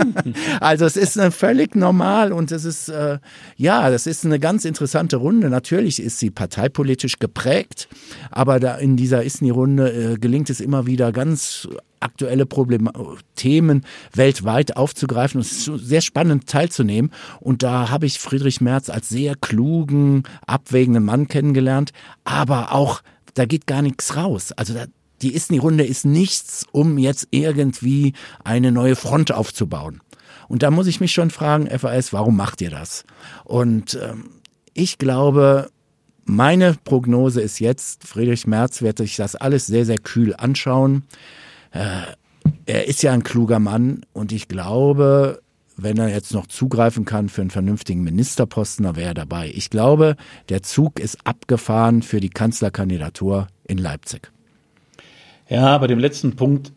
also 0.60 0.84
es 0.84 0.96
ist 0.96 1.16
äh, 1.16 1.30
völlig 1.30 1.74
normal 1.74 2.32
und 2.32 2.52
es 2.52 2.64
ist, 2.64 2.88
äh, 2.88 3.18
ja, 3.56 3.90
das 3.90 4.06
ist 4.06 4.24
eine 4.24 4.38
ganz 4.38 4.64
interessante 4.64 5.16
Runde. 5.16 5.50
Natürlich 5.50 6.00
ist 6.00 6.18
sie 6.18 6.30
parteipolitisch 6.30 7.18
geprägt, 7.18 7.88
aber 8.30 8.60
da 8.60 8.76
in 8.76 8.96
dieser 8.96 9.24
Isni-Runde 9.24 10.12
äh, 10.12 10.18
gelingt 10.18 10.48
es 10.48 10.60
immer 10.60 10.86
wieder 10.86 11.12
ganz 11.12 11.68
aktuelle 12.00 12.46
Probleme, 12.46 12.92
Themen 13.34 13.84
weltweit 14.14 14.76
aufzugreifen. 14.76 15.38
Und 15.38 15.46
es 15.46 15.68
ist 15.68 15.86
sehr 15.86 16.00
spannend 16.00 16.46
teilzunehmen. 16.46 17.12
Und 17.40 17.62
da 17.62 17.90
habe 17.90 18.06
ich 18.06 18.18
Friedrich 18.18 18.60
Merz 18.60 18.88
als 18.88 19.08
sehr 19.08 19.34
klugen, 19.36 20.22
abwägenden 20.46 21.04
Mann 21.04 21.28
kennengelernt, 21.28 21.92
aber 22.24 22.72
auch 22.72 23.02
da 23.34 23.44
geht 23.44 23.66
gar 23.66 23.82
nichts 23.82 24.16
raus. 24.16 24.52
Also 24.52 24.74
da, 24.74 24.86
die 25.22 25.34
Isni-Runde 25.34 25.84
ist 25.84 26.04
nichts, 26.04 26.66
um 26.72 26.98
jetzt 26.98 27.28
irgendwie 27.30 28.14
eine 28.44 28.72
neue 28.72 28.96
Front 28.96 29.32
aufzubauen. 29.32 30.00
Und 30.48 30.62
da 30.62 30.70
muss 30.70 30.86
ich 30.86 31.00
mich 31.00 31.12
schon 31.12 31.30
fragen, 31.30 31.66
FAS, 31.66 32.12
warum 32.12 32.36
macht 32.36 32.60
ihr 32.60 32.70
das? 32.70 33.04
Und 33.44 33.98
ähm, 34.02 34.30
ich 34.74 34.98
glaube, 34.98 35.70
meine 36.24 36.76
Prognose 36.84 37.40
ist 37.40 37.60
jetzt, 37.60 38.06
Friedrich 38.06 38.46
Merz 38.46 38.82
wird 38.82 38.98
sich 38.98 39.16
das 39.16 39.36
alles 39.36 39.66
sehr, 39.66 39.84
sehr 39.84 39.98
kühl 39.98 40.34
anschauen. 40.36 41.04
Äh, 41.72 42.02
er 42.66 42.88
ist 42.88 43.02
ja 43.02 43.12
ein 43.12 43.22
kluger 43.22 43.58
Mann 43.58 44.04
und 44.12 44.32
ich 44.32 44.48
glaube, 44.48 45.40
wenn 45.76 45.98
er 45.98 46.08
jetzt 46.08 46.32
noch 46.32 46.46
zugreifen 46.46 47.04
kann 47.04 47.28
für 47.28 47.40
einen 47.40 47.50
vernünftigen 47.50 48.02
Ministerposten, 48.02 48.84
dann 48.84 48.96
wäre 48.96 49.08
er 49.08 49.14
dabei. 49.14 49.50
Ich 49.54 49.70
glaube, 49.70 50.16
der 50.48 50.62
Zug 50.62 51.00
ist 51.00 51.18
abgefahren 51.24 52.02
für 52.02 52.20
die 52.20 52.30
Kanzlerkandidatur 52.30 53.48
in 53.66 53.78
Leipzig. 53.78 54.30
Ja, 55.50 55.76
bei 55.78 55.88
dem 55.88 55.98
letzten 55.98 56.36
Punkt, 56.36 56.72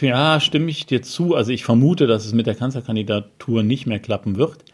ja, 0.00 0.38
stimme 0.38 0.70
ich 0.70 0.86
dir 0.86 1.02
zu. 1.02 1.34
Also 1.34 1.50
ich 1.50 1.64
vermute, 1.64 2.06
dass 2.06 2.24
es 2.24 2.32
mit 2.32 2.46
der 2.46 2.54
Kanzlerkandidatur 2.54 3.64
nicht 3.64 3.86
mehr 3.86 3.98
klappen 3.98 4.36
wird. 4.36 4.64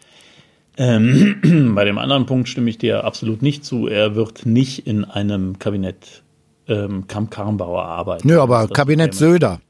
Ähm, 0.76 1.72
bei 1.74 1.84
dem 1.84 1.96
anderen 1.96 2.26
Punkt 2.26 2.48
stimme 2.48 2.68
ich 2.68 2.76
dir 2.76 3.04
absolut 3.04 3.40
nicht 3.40 3.64
zu. 3.64 3.88
Er 3.88 4.14
wird 4.14 4.44
nicht 4.44 4.86
in 4.86 5.06
einem 5.06 5.58
Kabinett 5.58 6.22
ähm, 6.68 7.08
Kamp-Karrenbauer 7.08 7.84
arbeiten. 7.84 8.28
Nö, 8.28 8.38
aber 8.38 8.68
Kabinett 8.68 9.14
Söder. 9.14 9.60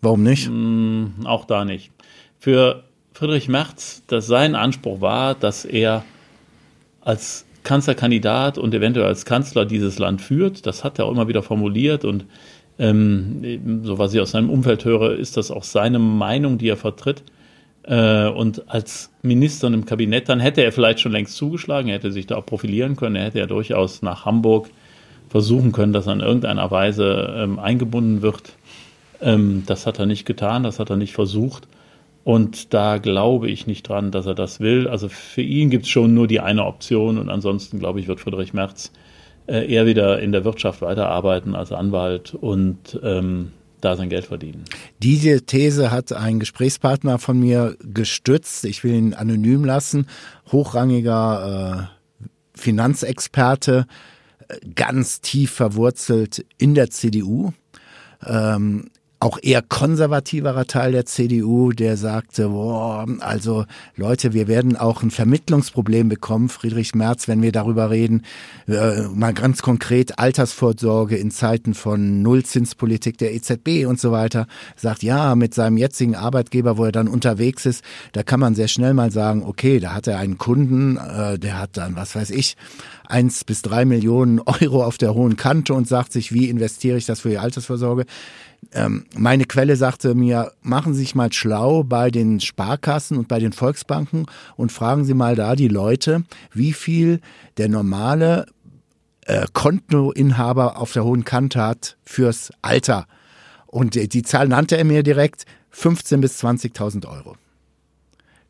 Warum 0.00 0.22
nicht? 0.22 0.48
Mm, 0.48 1.24
auch 1.26 1.44
da 1.44 1.64
nicht. 1.64 1.90
Für 2.38 2.84
Friedrich 3.12 3.48
Merz, 3.48 4.02
dass 4.06 4.28
sein 4.28 4.54
Anspruch 4.54 5.00
war, 5.00 5.34
dass 5.34 5.64
er 5.64 6.04
als 7.00 7.44
Kanzlerkandidat 7.62 8.58
und 8.58 8.74
eventuell 8.74 9.06
als 9.06 9.24
Kanzler 9.24 9.66
dieses 9.66 9.98
Land 9.98 10.22
führt. 10.22 10.66
Das 10.66 10.84
hat 10.84 10.98
er 10.98 11.06
auch 11.06 11.12
immer 11.12 11.28
wieder 11.28 11.42
formuliert 11.42 12.04
und 12.04 12.24
ähm, 12.78 13.82
so 13.84 13.98
was 13.98 14.14
ich 14.14 14.20
aus 14.20 14.30
seinem 14.30 14.48
Umfeld 14.48 14.84
höre, 14.84 15.12
ist 15.12 15.36
das 15.36 15.50
auch 15.50 15.64
seine 15.64 15.98
Meinung, 15.98 16.56
die 16.56 16.68
er 16.68 16.78
vertritt. 16.78 17.22
Äh, 17.82 18.28
und 18.28 18.70
als 18.70 19.10
Minister 19.22 19.68
im 19.68 19.84
Kabinett, 19.84 20.28
dann 20.28 20.40
hätte 20.40 20.62
er 20.62 20.72
vielleicht 20.72 21.00
schon 21.00 21.12
längst 21.12 21.36
zugeschlagen, 21.36 21.88
er 21.88 21.96
hätte 21.96 22.12
sich 22.12 22.26
da 22.26 22.36
auch 22.36 22.46
profilieren 22.46 22.96
können, 22.96 23.16
er 23.16 23.24
hätte 23.24 23.38
ja 23.38 23.46
durchaus 23.46 24.00
nach 24.00 24.24
Hamburg 24.24 24.70
versuchen 25.28 25.72
können, 25.72 25.92
dass 25.92 26.06
er 26.06 26.14
in 26.14 26.20
irgendeiner 26.20 26.70
Weise 26.70 27.34
ähm, 27.36 27.58
eingebunden 27.58 28.22
wird. 28.22 28.52
Ähm, 29.20 29.64
das 29.66 29.86
hat 29.86 29.98
er 29.98 30.06
nicht 30.06 30.24
getan, 30.24 30.62
das 30.62 30.78
hat 30.78 30.90
er 30.90 30.96
nicht 30.96 31.12
versucht. 31.12 31.68
Und 32.22 32.74
da 32.74 32.98
glaube 32.98 33.48
ich 33.48 33.66
nicht 33.66 33.88
dran, 33.88 34.10
dass 34.10 34.26
er 34.26 34.34
das 34.34 34.60
will. 34.60 34.88
Also 34.88 35.08
für 35.08 35.42
ihn 35.42 35.70
gibt 35.70 35.84
es 35.84 35.90
schon 35.90 36.14
nur 36.14 36.26
die 36.26 36.40
eine 36.40 36.66
Option 36.66 37.18
und 37.18 37.30
ansonsten, 37.30 37.78
glaube 37.78 38.00
ich, 38.00 38.08
wird 38.08 38.20
Friedrich 38.20 38.52
Merz 38.52 38.92
äh, 39.46 39.72
eher 39.72 39.86
wieder 39.86 40.20
in 40.20 40.32
der 40.32 40.44
Wirtschaft 40.44 40.82
weiterarbeiten 40.82 41.54
als 41.54 41.72
Anwalt 41.72 42.34
und 42.34 43.00
ähm, 43.02 43.52
da 43.80 43.96
sein 43.96 44.10
Geld 44.10 44.26
verdienen. 44.26 44.64
Diese 45.02 45.42
These 45.42 45.90
hat 45.90 46.12
ein 46.12 46.38
Gesprächspartner 46.38 47.18
von 47.18 47.40
mir 47.40 47.76
gestützt. 47.82 48.64
Ich 48.64 48.84
will 48.84 48.94
ihn 48.94 49.14
anonym 49.14 49.64
lassen. 49.64 50.06
Hochrangiger 50.52 51.88
äh, 51.88 52.28
Finanzexperte, 52.58 53.86
äh, 54.48 54.58
ganz 54.74 55.22
tief 55.22 55.52
verwurzelt 55.52 56.44
in 56.58 56.74
der 56.74 56.90
CDU. 56.90 57.52
Ähm, 58.26 58.90
auch 59.20 59.38
eher 59.42 59.60
konservativerer 59.60 60.64
Teil 60.64 60.92
der 60.92 61.04
CDU, 61.04 61.72
der 61.72 61.98
sagte, 61.98 62.48
boah, 62.48 63.06
also 63.20 63.66
Leute, 63.94 64.32
wir 64.32 64.48
werden 64.48 64.76
auch 64.76 65.02
ein 65.02 65.10
Vermittlungsproblem 65.10 66.08
bekommen, 66.08 66.48
Friedrich 66.48 66.94
Merz, 66.94 67.28
wenn 67.28 67.42
wir 67.42 67.52
darüber 67.52 67.90
reden, 67.90 68.22
äh, 68.66 69.02
mal 69.14 69.34
ganz 69.34 69.60
konkret 69.60 70.18
Altersvorsorge 70.18 71.16
in 71.16 71.30
Zeiten 71.30 71.74
von 71.74 72.22
Nullzinspolitik 72.22 73.18
der 73.18 73.34
EZB 73.34 73.84
und 73.86 74.00
so 74.00 74.10
weiter, 74.10 74.46
sagt, 74.74 75.02
ja, 75.02 75.34
mit 75.34 75.52
seinem 75.52 75.76
jetzigen 75.76 76.16
Arbeitgeber, 76.16 76.78
wo 76.78 76.86
er 76.86 76.92
dann 76.92 77.06
unterwegs 77.06 77.66
ist, 77.66 77.84
da 78.12 78.22
kann 78.22 78.40
man 78.40 78.54
sehr 78.54 78.68
schnell 78.68 78.94
mal 78.94 79.10
sagen, 79.10 79.42
okay, 79.44 79.80
da 79.80 79.92
hat 79.92 80.06
er 80.06 80.18
einen 80.18 80.38
Kunden, 80.38 80.96
äh, 80.96 81.38
der 81.38 81.58
hat 81.58 81.76
dann, 81.76 81.94
was 81.94 82.16
weiß 82.16 82.30
ich, 82.30 82.56
eins 83.06 83.44
bis 83.44 83.60
drei 83.60 83.84
Millionen 83.84 84.40
Euro 84.40 84.82
auf 84.82 84.96
der 84.96 85.12
hohen 85.12 85.36
Kante 85.36 85.74
und 85.74 85.86
sagt 85.86 86.12
sich, 86.12 86.32
wie 86.32 86.48
investiere 86.48 86.96
ich 86.96 87.04
das 87.04 87.20
für 87.20 87.28
die 87.28 87.38
Altersvorsorge? 87.38 88.06
Ähm, 88.72 89.06
meine 89.16 89.44
Quelle 89.46 89.76
sagte 89.76 90.14
mir, 90.14 90.52
machen 90.62 90.94
Sie 90.94 91.00
sich 91.00 91.14
mal 91.14 91.32
schlau 91.32 91.82
bei 91.82 92.10
den 92.10 92.40
Sparkassen 92.40 93.16
und 93.16 93.26
bei 93.26 93.40
den 93.40 93.52
Volksbanken 93.52 94.26
und 94.56 94.70
fragen 94.70 95.04
Sie 95.04 95.14
mal 95.14 95.34
da 95.34 95.56
die 95.56 95.68
Leute, 95.68 96.22
wie 96.52 96.72
viel 96.72 97.20
der 97.56 97.68
normale 97.68 98.46
äh, 99.26 99.46
Kontoinhaber 99.52 100.78
auf 100.78 100.92
der 100.92 101.04
hohen 101.04 101.24
Kante 101.24 101.62
hat 101.62 101.96
fürs 102.04 102.52
Alter. 102.62 103.06
Und 103.66 103.94
die, 103.94 104.08
die 104.08 104.22
Zahl 104.22 104.48
nannte 104.48 104.76
er 104.76 104.84
mir 104.84 105.02
direkt 105.02 105.46
15.000 105.74 106.20
bis 106.20 106.42
20.000 106.42 107.08
Euro. 107.08 107.36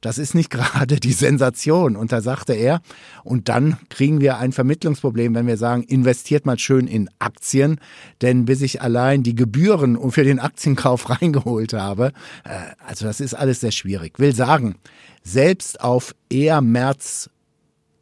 Das 0.00 0.19
ist 0.19 0.35
nicht 0.35 0.50
gerade 0.50 0.97
die 0.97 1.12
Sensation. 1.12 1.97
Und 1.97 2.12
da 2.12 2.21
sagte 2.21 2.52
er, 2.52 2.80
und 3.25 3.49
dann 3.49 3.76
kriegen 3.88 4.21
wir 4.21 4.38
ein 4.38 4.52
Vermittlungsproblem, 4.52 5.35
wenn 5.35 5.47
wir 5.47 5.57
sagen, 5.57 5.83
investiert 5.83 6.47
mal 6.47 6.59
schön 6.59 6.87
in 6.87 7.09
Aktien, 7.19 7.80
denn 8.23 8.45
bis 8.45 8.62
ich 8.62 8.83
allein 8.83 9.23
die 9.23 9.35
Gebühren 9.35 9.99
für 10.11 10.25
den 10.25 10.38
Aktienkauf 10.38 11.11
reingeholt 11.21 11.73
habe, 11.73 12.12
äh, 12.45 12.50
also 12.87 13.07
das 13.07 13.21
ist 13.21 13.35
alles 13.35 13.61
sehr 13.61 13.73
schwierig. 13.73 14.19
Will 14.19 14.35
sagen, 14.35 14.76
selbst 15.23 15.80
auf 15.80 16.14
eher 16.30 16.61
März 16.61 17.30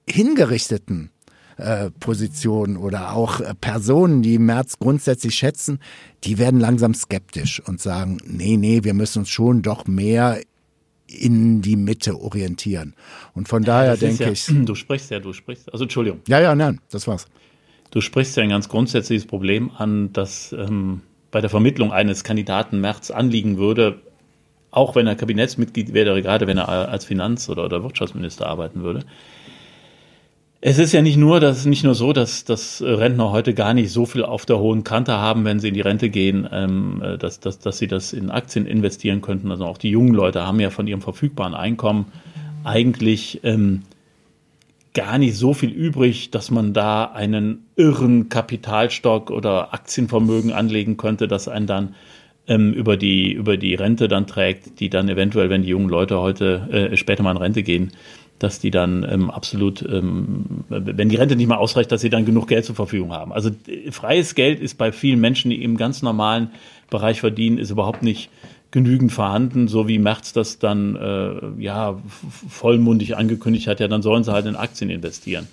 hingerichteten 0.08 1.10
äh, 1.58 1.90
Positionen 1.90 2.76
oder 2.76 3.14
auch 3.14 3.40
äh, 3.40 3.54
Personen, 3.60 4.22
die 4.22 4.38
März 4.38 4.78
grundsätzlich 4.78 5.34
schätzen, 5.34 5.80
die 6.24 6.38
werden 6.38 6.60
langsam 6.60 6.94
skeptisch 6.94 7.60
und 7.60 7.80
sagen, 7.80 8.18
nee, 8.24 8.56
nee, 8.56 8.84
wir 8.84 8.94
müssen 8.94 9.20
uns 9.20 9.28
schon 9.28 9.62
doch 9.62 9.86
mehr 9.86 10.40
in 11.08 11.62
die 11.62 11.76
Mitte 11.76 12.20
orientieren. 12.20 12.94
Und 13.34 13.48
von 13.48 13.62
ja, 13.62 13.66
daher 13.66 13.96
denke 13.96 14.24
ja, 14.24 14.30
ich. 14.30 14.46
Du 14.64 14.74
sprichst 14.74 15.10
ja, 15.10 15.20
du 15.20 15.32
sprichst. 15.32 15.72
Also 15.72 15.84
Entschuldigung. 15.84 16.20
Ja, 16.28 16.40
ja, 16.40 16.54
nein, 16.54 16.80
das 16.90 17.06
war's. 17.06 17.26
Du 17.90 18.00
sprichst 18.00 18.36
ja 18.36 18.42
ein 18.42 18.50
ganz 18.50 18.68
grundsätzliches 18.68 19.26
Problem 19.26 19.70
an, 19.70 20.12
das 20.12 20.52
ähm, 20.52 21.00
bei 21.30 21.40
der 21.40 21.50
Vermittlung 21.50 21.92
eines 21.92 22.22
Kandidaten 22.22 22.80
März 22.80 23.10
anliegen 23.10 23.56
würde, 23.56 24.00
auch 24.70 24.94
wenn 24.94 25.06
er 25.06 25.16
Kabinettsmitglied 25.16 25.94
wäre, 25.94 26.20
gerade 26.20 26.46
wenn 26.46 26.58
er 26.58 26.68
als 26.68 27.06
Finanz- 27.06 27.48
oder, 27.48 27.64
oder 27.64 27.82
Wirtschaftsminister 27.82 28.46
arbeiten 28.46 28.82
würde. 28.82 29.04
Es 30.60 30.78
ist 30.78 30.92
ja 30.92 31.02
nicht 31.02 31.16
nur, 31.16 31.38
dass 31.38 31.66
nicht 31.66 31.84
nur 31.84 31.94
so, 31.94 32.12
dass, 32.12 32.44
dass 32.44 32.82
Rentner 32.82 33.30
heute 33.30 33.54
gar 33.54 33.74
nicht 33.74 33.92
so 33.92 34.06
viel 34.06 34.24
auf 34.24 34.44
der 34.44 34.58
hohen 34.58 34.82
Kante 34.82 35.12
haben, 35.12 35.44
wenn 35.44 35.60
sie 35.60 35.68
in 35.68 35.74
die 35.74 35.82
Rente 35.82 36.10
gehen, 36.10 36.48
ähm, 36.50 37.00
dass, 37.20 37.38
dass, 37.38 37.60
dass 37.60 37.78
sie 37.78 37.86
das 37.86 38.12
in 38.12 38.28
Aktien 38.28 38.66
investieren 38.66 39.20
könnten. 39.20 39.52
Also 39.52 39.66
auch 39.66 39.78
die 39.78 39.90
jungen 39.90 40.14
Leute 40.14 40.44
haben 40.44 40.58
ja 40.58 40.70
von 40.70 40.88
ihrem 40.88 41.00
verfügbaren 41.00 41.54
Einkommen 41.54 42.06
eigentlich 42.64 43.40
ähm, 43.44 43.82
gar 44.94 45.18
nicht 45.18 45.36
so 45.36 45.54
viel 45.54 45.70
übrig, 45.70 46.32
dass 46.32 46.50
man 46.50 46.72
da 46.72 47.04
einen 47.04 47.66
irren 47.76 48.28
Kapitalstock 48.28 49.30
oder 49.30 49.72
Aktienvermögen 49.72 50.52
anlegen 50.52 50.96
könnte, 50.96 51.28
das 51.28 51.46
einen 51.46 51.68
dann 51.68 51.94
ähm, 52.48 52.72
über 52.72 52.96
die 52.96 53.32
über 53.32 53.56
die 53.56 53.76
Rente 53.76 54.08
dann 54.08 54.26
trägt, 54.26 54.80
die 54.80 54.90
dann 54.90 55.08
eventuell, 55.08 55.50
wenn 55.50 55.62
die 55.62 55.68
jungen 55.68 55.88
Leute 55.88 56.18
heute 56.18 56.90
äh, 56.92 56.96
später 56.96 57.22
mal 57.22 57.30
in 57.30 57.36
Rente 57.36 57.62
gehen, 57.62 57.92
dass 58.38 58.60
die 58.60 58.70
dann 58.70 59.06
ähm, 59.08 59.30
absolut, 59.30 59.82
ähm, 59.82 60.64
wenn 60.68 61.08
die 61.08 61.16
Rente 61.16 61.36
nicht 61.36 61.48
mehr 61.48 61.58
ausreicht, 61.58 61.90
dass 61.90 62.00
sie 62.00 62.10
dann 62.10 62.24
genug 62.24 62.48
Geld 62.48 62.64
zur 62.64 62.74
Verfügung 62.74 63.12
haben. 63.12 63.32
Also 63.32 63.50
äh, 63.66 63.90
freies 63.90 64.34
Geld 64.34 64.60
ist 64.60 64.78
bei 64.78 64.92
vielen 64.92 65.20
Menschen, 65.20 65.50
die 65.50 65.62
im 65.62 65.76
ganz 65.76 66.02
normalen 66.02 66.50
Bereich 66.90 67.20
verdienen, 67.20 67.58
ist 67.58 67.70
überhaupt 67.70 68.02
nicht 68.02 68.30
genügend 68.70 69.12
vorhanden, 69.12 69.66
so 69.66 69.88
wie 69.88 69.98
Merz 69.98 70.32
das 70.32 70.58
dann 70.58 70.96
äh, 70.96 71.62
ja 71.62 71.98
vollmundig 72.48 73.16
angekündigt 73.16 73.66
hat, 73.66 73.80
ja, 73.80 73.88
dann 73.88 74.02
sollen 74.02 74.24
sie 74.24 74.32
halt 74.32 74.46
in 74.46 74.56
Aktien 74.56 74.90
investieren. 74.90 75.48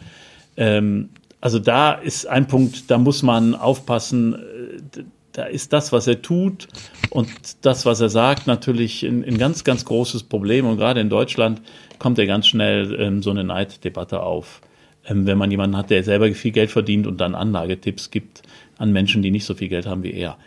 Ähm, 0.58 1.10
also 1.40 1.60
da 1.60 1.94
ist 1.94 2.28
ein 2.28 2.48
Punkt, 2.48 2.90
da 2.92 2.98
muss 2.98 3.24
man 3.24 3.56
aufpassen, 3.56 4.34
äh, 4.36 5.04
da 5.36 5.44
ist 5.46 5.74
das, 5.74 5.92
was 5.92 6.08
er 6.08 6.22
tut 6.22 6.68
und 7.10 7.30
das, 7.62 7.86
was 7.86 8.00
er 8.00 8.10
sagt, 8.10 8.48
natürlich 8.48 9.04
ein, 9.04 9.24
ein 9.24 9.38
ganz, 9.38 9.64
ganz 9.64 9.84
großes 9.84 10.24
Problem. 10.24 10.66
Und 10.66 10.78
gerade 10.78 11.02
in 11.02 11.10
Deutschland 11.10 11.62
kommt 12.00 12.18
ja 12.18 12.26
ganz 12.26 12.48
schnell 12.48 12.96
ähm, 13.00 13.22
so 13.22 13.32
eine 13.32 13.44
Neiddebatte 13.44 14.22
auf. 14.22 14.62
Ähm, 15.06 15.28
wenn 15.28 15.38
man 15.38 15.52
jemanden 15.52 15.76
hat, 15.78 15.90
der 15.90 16.04
selber 16.04 16.32
viel 16.34 16.52
Geld 16.52 16.72
verdient 16.72 17.06
und 17.06 17.20
dann 17.20 17.36
Anlagetipps 17.36 18.12
gibt 18.12 18.44
an 18.78 18.92
Menschen, 18.92 19.22
die 19.22 19.32
nicht 19.32 19.46
so 19.46 19.54
viel 19.54 19.68
Geld 19.68 19.86
haben 19.86 20.04
wie 20.04 20.14
er. 20.14 20.38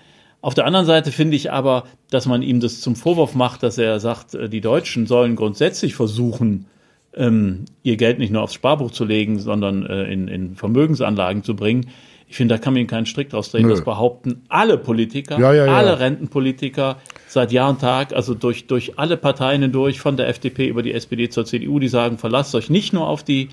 Auf 0.40 0.54
der 0.54 0.66
anderen 0.66 0.86
Seite 0.86 1.12
finde 1.12 1.36
ich 1.36 1.50
aber, 1.50 1.84
dass 2.10 2.26
man 2.26 2.42
ihm 2.42 2.60
das 2.60 2.80
zum 2.80 2.96
Vorwurf 2.96 3.34
macht, 3.34 3.62
dass 3.62 3.76
er 3.76 4.00
sagt, 4.00 4.34
äh, 4.34 4.48
die 4.48 4.62
Deutschen 4.62 5.06
sollen 5.06 5.36
grundsätzlich 5.36 5.94
versuchen, 5.94 6.66
ähm, 7.14 7.64
ihr 7.82 7.96
Geld 7.96 8.18
nicht 8.18 8.32
nur 8.32 8.42
aufs 8.42 8.54
Sparbuch 8.54 8.90
zu 8.90 9.04
legen, 9.04 9.38
sondern 9.38 9.84
äh, 9.84 10.04
in, 10.04 10.28
in 10.28 10.54
Vermögensanlagen 10.54 11.42
zu 11.42 11.56
bringen. 11.56 11.88
Ich 12.28 12.36
finde, 12.36 12.54
da 12.54 12.60
kann 12.60 12.74
man 12.74 12.86
keinen 12.86 13.06
Strick 13.06 13.30
draus 13.30 13.50
drehen. 13.50 13.66
Nö. 13.66 13.70
Das 13.70 13.82
behaupten 13.82 14.42
alle 14.48 14.76
Politiker, 14.76 15.38
ja, 15.38 15.52
ja, 15.52 15.66
ja. 15.66 15.76
alle 15.76 15.98
Rentenpolitiker 15.98 16.96
seit 17.26 17.52
Jahr 17.52 17.70
und 17.70 17.80
Tag, 17.80 18.12
also 18.12 18.34
durch, 18.34 18.66
durch 18.66 18.98
alle 18.98 19.16
Parteien 19.16 19.62
hindurch, 19.62 20.00
von 20.00 20.16
der 20.16 20.28
FDP 20.28 20.68
über 20.68 20.82
die 20.82 20.92
SPD 20.92 21.30
zur 21.30 21.46
CDU, 21.46 21.78
die 21.78 21.88
sagen, 21.88 22.18
verlasst 22.18 22.54
euch 22.54 22.68
nicht 22.68 22.92
nur 22.92 23.08
auf 23.08 23.22
die 23.22 23.48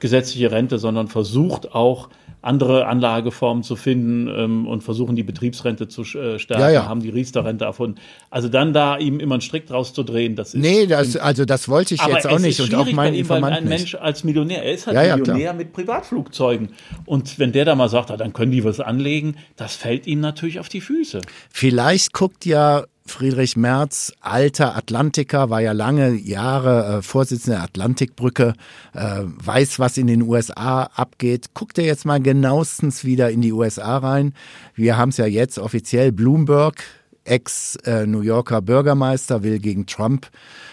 gesetzliche 0.00 0.50
Rente, 0.50 0.78
sondern 0.78 1.08
versucht 1.08 1.74
auch 1.74 2.08
andere 2.46 2.86
Anlageformen 2.86 3.62
zu 3.62 3.76
finden 3.76 4.28
ähm, 4.28 4.66
und 4.66 4.82
versuchen 4.82 5.16
die 5.16 5.22
Betriebsrente 5.22 5.88
zu 5.88 6.02
äh, 6.02 6.38
stärken, 6.38 6.62
ja, 6.62 6.70
ja. 6.70 6.88
haben 6.88 7.00
die 7.00 7.10
Riester-Rente 7.10 7.64
erfunden. 7.64 8.00
Also 8.30 8.48
dann 8.48 8.72
da 8.72 8.96
ihm 8.96 9.20
immer 9.20 9.34
einen 9.34 9.42
Strick 9.42 9.66
draus 9.66 9.92
zu 9.92 10.02
drehen, 10.02 10.36
das 10.36 10.54
ist. 10.54 10.60
Nee, 10.60 10.86
das, 10.86 11.16
also 11.16 11.44
das 11.44 11.68
wollte 11.68 11.94
ich 11.94 12.06
jetzt 12.06 12.26
auch 12.26 12.38
nicht 12.38 12.60
und 12.60 12.74
auch 12.74 12.90
mein 12.92 13.14
ihm, 13.14 13.20
Informant 13.20 13.56
ein 13.56 13.68
Mensch 13.68 13.94
als 13.94 14.24
Millionär, 14.24 14.64
er 14.64 14.72
ist 14.72 14.86
halt 14.86 14.96
ja, 14.96 15.16
Millionär 15.16 15.52
mit 15.54 15.72
Privatflugzeugen. 15.72 16.70
Und 17.04 17.38
wenn 17.38 17.52
der 17.52 17.64
da 17.64 17.74
mal 17.74 17.88
sagt, 17.88 18.10
ah, 18.10 18.16
dann 18.16 18.32
können 18.32 18.52
die 18.52 18.64
was 18.64 18.80
anlegen, 18.80 19.36
das 19.56 19.76
fällt 19.76 20.06
ihm 20.06 20.20
natürlich 20.20 20.60
auf 20.60 20.68
die 20.68 20.80
Füße. 20.80 21.20
Vielleicht 21.50 22.12
guckt 22.12 22.46
ja 22.46 22.84
Friedrich 23.10 23.56
Merz, 23.56 24.12
alter 24.20 24.76
Atlantiker, 24.76 25.50
war 25.50 25.60
ja 25.60 25.72
lange 25.72 26.14
Jahre 26.14 26.98
äh, 26.98 27.02
Vorsitzender 27.02 27.56
der 27.56 27.64
Atlantikbrücke, 27.64 28.54
äh, 28.94 29.22
weiß, 29.24 29.78
was 29.78 29.96
in 29.96 30.06
den 30.06 30.22
USA 30.22 30.84
abgeht. 30.94 31.54
Guckt 31.54 31.78
er 31.78 31.84
jetzt 31.84 32.04
mal 32.04 32.20
genauestens 32.20 33.04
wieder 33.04 33.30
in 33.30 33.40
die 33.40 33.52
USA 33.52 33.98
rein. 33.98 34.34
Wir 34.74 34.96
haben 34.96 35.08
es 35.08 35.16
ja 35.16 35.26
jetzt 35.26 35.58
offiziell. 35.58 36.12
Bloomberg, 36.12 36.82
Ex-New 37.26 38.20
Yorker 38.20 38.62
Bürgermeister, 38.62 39.42
will 39.42 39.58
gegen 39.58 39.86
Trump 39.86 40.28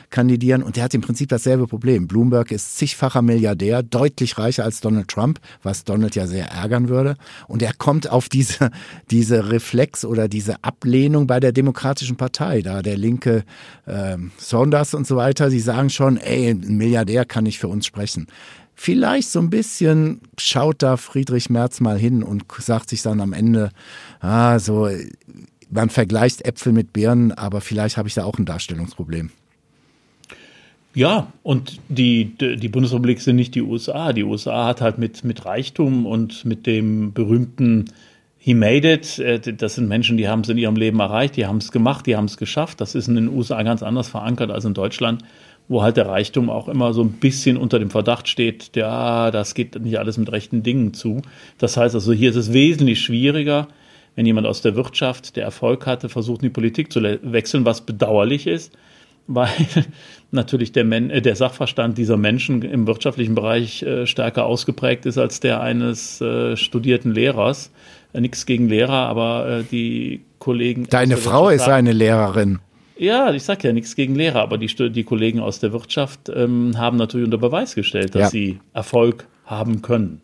kandidieren 0.09 0.63
und 0.63 0.75
der 0.75 0.83
hat 0.83 0.93
im 0.93 1.01
Prinzip 1.01 1.29
dasselbe 1.29 1.67
Problem. 1.67 2.07
Bloomberg 2.07 2.51
ist 2.51 2.77
zigfacher 2.77 3.21
Milliardär, 3.21 3.83
deutlich 3.83 4.37
reicher 4.37 4.63
als 4.63 4.79
Donald 4.79 5.07
Trump, 5.07 5.39
was 5.63 5.83
Donald 5.83 6.15
ja 6.15 6.27
sehr 6.27 6.49
ärgern 6.49 6.87
würde. 6.87 7.15
Und 7.47 7.61
er 7.61 7.73
kommt 7.73 8.09
auf 8.09 8.29
diese, 8.29 8.69
diese 9.11 9.51
Reflex 9.51 10.05
oder 10.05 10.27
diese 10.27 10.63
Ablehnung 10.63 11.27
bei 11.27 11.39
der 11.39 11.51
Demokratischen 11.51 12.15
Partei, 12.15 12.61
da 12.61 12.81
der 12.81 12.97
linke 12.97 13.43
äh, 13.85 14.17
Saunders 14.37 14.93
und 14.93 15.07
so 15.07 15.15
weiter, 15.15 15.49
die 15.49 15.59
sagen 15.59 15.89
schon, 15.89 16.17
ey, 16.17 16.49
ein 16.49 16.77
Milliardär 16.77 17.25
kann 17.25 17.43
nicht 17.43 17.59
für 17.59 17.67
uns 17.67 17.85
sprechen. 17.85 18.27
Vielleicht 18.75 19.29
so 19.29 19.39
ein 19.39 19.49
bisschen 19.49 20.21
schaut 20.37 20.81
da 20.81 20.97
Friedrich 20.97 21.49
Merz 21.49 21.79
mal 21.79 21.97
hin 21.97 22.23
und 22.23 22.45
sagt 22.57 22.89
sich 22.89 23.03
dann 23.03 23.21
am 23.21 23.33
Ende, 23.33 23.69
ah, 24.19 24.57
so, 24.57 24.89
man 25.73 25.89
vergleicht 25.89 26.45
Äpfel 26.45 26.73
mit 26.73 26.93
Birnen, 26.93 27.31
aber 27.31 27.61
vielleicht 27.61 27.97
habe 27.97 28.07
ich 28.07 28.13
da 28.13 28.23
auch 28.23 28.37
ein 28.37 28.45
Darstellungsproblem. 28.45 29.31
Ja, 30.95 31.31
und 31.41 31.79
die, 31.89 32.35
die 32.37 32.69
Bundesrepublik 32.69 33.19
sind 33.19 33.35
nicht 33.35 33.55
die 33.55 33.63
USA. 33.63 34.13
Die 34.13 34.23
USA 34.23 34.67
hat 34.67 34.81
halt 34.81 34.99
mit, 34.99 35.23
mit 35.23 35.45
Reichtum 35.45 36.05
und 36.05 36.45
mit 36.45 36.67
dem 36.67 37.13
berühmten 37.13 37.85
He 38.37 38.53
made 38.53 38.91
it. 38.91 39.17
Äh, 39.19 39.39
das 39.39 39.75
sind 39.75 39.87
Menschen, 39.87 40.17
die 40.17 40.27
haben 40.27 40.41
es 40.41 40.49
in 40.49 40.57
ihrem 40.57 40.75
Leben 40.75 40.99
erreicht, 40.99 41.37
die 41.37 41.47
haben 41.47 41.57
es 41.57 41.71
gemacht, 41.71 42.05
die 42.05 42.15
haben 42.15 42.25
es 42.25 42.37
geschafft. 42.37 42.79
Das 42.79 42.93
ist 42.93 43.07
in 43.07 43.15
den 43.15 43.29
USA 43.29 43.63
ganz 43.63 43.81
anders 43.81 44.09
verankert 44.09 44.51
als 44.51 44.65
in 44.65 44.75
Deutschland, 44.75 45.23
wo 45.67 45.81
halt 45.81 45.97
der 45.97 46.07
Reichtum 46.07 46.49
auch 46.49 46.67
immer 46.67 46.93
so 46.93 47.01
ein 47.01 47.13
bisschen 47.13 47.57
unter 47.57 47.79
dem 47.79 47.89
Verdacht 47.89 48.27
steht, 48.27 48.75
ja, 48.75 49.31
das 49.31 49.55
geht 49.55 49.81
nicht 49.81 49.97
alles 49.97 50.17
mit 50.17 50.31
rechten 50.31 50.61
Dingen 50.61 50.93
zu. 50.93 51.21
Das 51.57 51.77
heißt 51.77 51.95
also, 51.95 52.13
hier 52.13 52.29
ist 52.29 52.35
es 52.35 52.53
wesentlich 52.53 53.01
schwieriger, 53.01 53.67
wenn 54.15 54.25
jemand 54.25 54.47
aus 54.47 54.61
der 54.61 54.75
Wirtschaft, 54.75 55.35
der 55.35 55.43
Erfolg 55.43 55.85
hatte, 55.85 56.09
versucht, 56.09 56.41
in 56.41 56.49
die 56.49 56.53
Politik 56.53 56.91
zu 56.91 57.01
wechseln, 57.01 57.65
was 57.65 57.81
bedauerlich 57.81 58.47
ist 58.47 58.71
weil 59.27 59.49
natürlich 60.31 60.73
der, 60.73 60.83
Men 60.83 61.09
äh, 61.09 61.21
der 61.21 61.35
Sachverstand 61.35 61.97
dieser 61.97 62.17
Menschen 62.17 62.61
im 62.61 62.87
wirtschaftlichen 62.87 63.35
Bereich 63.35 63.81
äh, 63.83 64.05
stärker 64.05 64.45
ausgeprägt 64.45 65.05
ist 65.05 65.17
als 65.17 65.39
der 65.39 65.61
eines 65.61 66.19
äh, 66.19 66.57
studierten 66.57 67.13
Lehrers. 67.13 67.71
Äh, 68.11 68.21
Nichts 68.21 68.45
gegen 68.45 68.67
Lehrer, 68.67 69.07
aber 69.07 69.47
äh, 69.47 69.63
die 69.63 70.21
Kollegen. 70.39 70.87
Deine 70.89 71.15
Frau 71.15 71.49
ist 71.49 71.69
eine 71.69 71.93
Lehrerin. 71.93 72.59
Ja, 72.97 73.33
ich 73.33 73.43
sage 73.43 73.67
ja 73.67 73.73
nichts 73.73 73.95
gegen 73.95 74.15
Lehrer, 74.15 74.41
aber 74.41 74.57
die, 74.57 74.67
die 74.67 75.03
Kollegen 75.03 75.39
aus 75.39 75.59
der 75.59 75.71
Wirtschaft 75.71 76.29
ähm, 76.33 76.77
haben 76.77 76.97
natürlich 76.97 77.25
unter 77.25 77.37
Beweis 77.37 77.75
gestellt, 77.75 78.13
dass 78.15 78.21
ja. 78.21 78.29
sie 78.29 78.59
Erfolg 78.73 79.25
haben 79.45 79.81
können. 79.81 80.21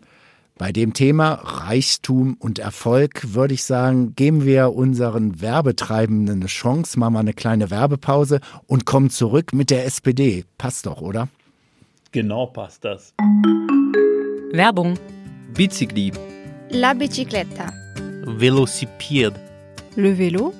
Bei 0.60 0.74
dem 0.74 0.94
Thema 0.94 1.36
Reichtum 1.36 2.36
und 2.38 2.60
Erfolg 2.60 3.34
würde 3.34 3.54
ich 3.54 3.64
sagen, 3.64 4.14
geben 4.16 4.44
wir 4.44 4.74
unseren 4.76 5.40
Werbetreibenden 5.40 6.42
eine 6.42 6.48
Chance, 6.48 7.00
machen 7.00 7.14
wir 7.14 7.22
eine 7.22 7.32
kleine 7.32 7.72
Werbepause 7.72 8.42
und 8.68 8.86
kommen 8.86 9.10
zurück 9.10 9.54
mit 9.54 9.70
der 9.70 9.86
SPD. 9.86 10.44
Passt 10.58 10.86
doch, 10.86 11.02
oder? 11.02 11.30
Genau 12.12 12.48
passt 12.48 12.84
das. 12.84 13.14
Werbung. 14.52 14.96
Bicicli. 15.54 16.12
La 16.72 16.94
bicicletta. 16.94 17.72
Velociped. 18.26 19.34
Le 19.96 20.14
vélo. 20.14 20.54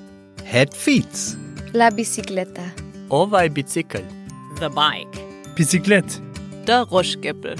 Head 0.44 0.74
feet. 0.74 1.36
La 1.74 1.90
bicicletta. 1.90 2.62
Ovai 3.10 3.50
bicycle. 3.50 4.04
The 4.60 4.70
bike. 4.70 5.20
Bicyclette. 5.56 6.22
Der 6.66 6.84
Roschgeppel. 6.84 7.56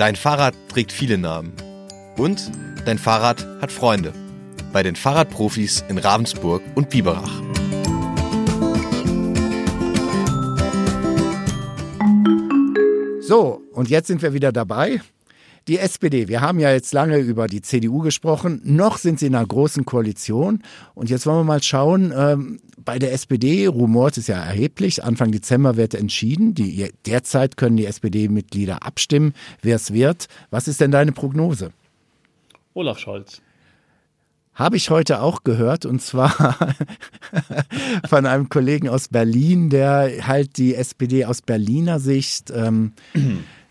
Dein 0.00 0.16
Fahrrad 0.16 0.54
trägt 0.70 0.92
viele 0.92 1.18
Namen. 1.18 1.52
Und 2.16 2.50
dein 2.86 2.96
Fahrrad 2.96 3.46
hat 3.60 3.70
Freunde. 3.70 4.14
Bei 4.72 4.82
den 4.82 4.96
Fahrradprofis 4.96 5.84
in 5.90 5.98
Ravensburg 5.98 6.62
und 6.74 6.88
Biberach. 6.88 7.42
So, 13.20 13.60
und 13.74 13.90
jetzt 13.90 14.06
sind 14.06 14.22
wir 14.22 14.32
wieder 14.32 14.52
dabei. 14.52 15.02
Die 15.70 15.78
SPD, 15.78 16.26
wir 16.26 16.40
haben 16.40 16.58
ja 16.58 16.72
jetzt 16.72 16.92
lange 16.92 17.18
über 17.18 17.46
die 17.46 17.62
CDU 17.62 18.00
gesprochen, 18.00 18.60
noch 18.64 18.98
sind 18.98 19.20
sie 19.20 19.26
in 19.26 19.36
einer 19.36 19.46
großen 19.46 19.84
Koalition 19.84 20.64
und 20.96 21.10
jetzt 21.10 21.26
wollen 21.26 21.38
wir 21.38 21.44
mal 21.44 21.62
schauen, 21.62 22.12
ähm, 22.12 22.58
bei 22.84 22.98
der 22.98 23.12
SPD 23.12 23.68
rumort 23.68 24.18
es 24.18 24.26
ja 24.26 24.42
erheblich, 24.42 25.04
Anfang 25.04 25.30
Dezember 25.30 25.76
wird 25.76 25.94
entschieden, 25.94 26.54
die, 26.54 26.90
derzeit 27.06 27.56
können 27.56 27.76
die 27.76 27.86
SPD-Mitglieder 27.86 28.84
abstimmen, 28.84 29.32
wer 29.62 29.76
es 29.76 29.92
wird. 29.92 30.26
Was 30.50 30.66
ist 30.66 30.80
denn 30.80 30.90
deine 30.90 31.12
Prognose? 31.12 31.70
Olaf 32.74 32.98
Scholz. 32.98 33.40
Habe 34.54 34.76
ich 34.76 34.90
heute 34.90 35.22
auch 35.22 35.44
gehört 35.44 35.86
und 35.86 36.02
zwar 36.02 36.32
von 38.08 38.26
einem 38.26 38.48
Kollegen 38.48 38.88
aus 38.88 39.06
Berlin, 39.06 39.70
der 39.70 40.26
halt 40.26 40.56
die 40.58 40.74
SPD 40.74 41.26
aus 41.26 41.42
Berliner 41.42 42.00
Sicht 42.00 42.50
ähm, 42.50 42.92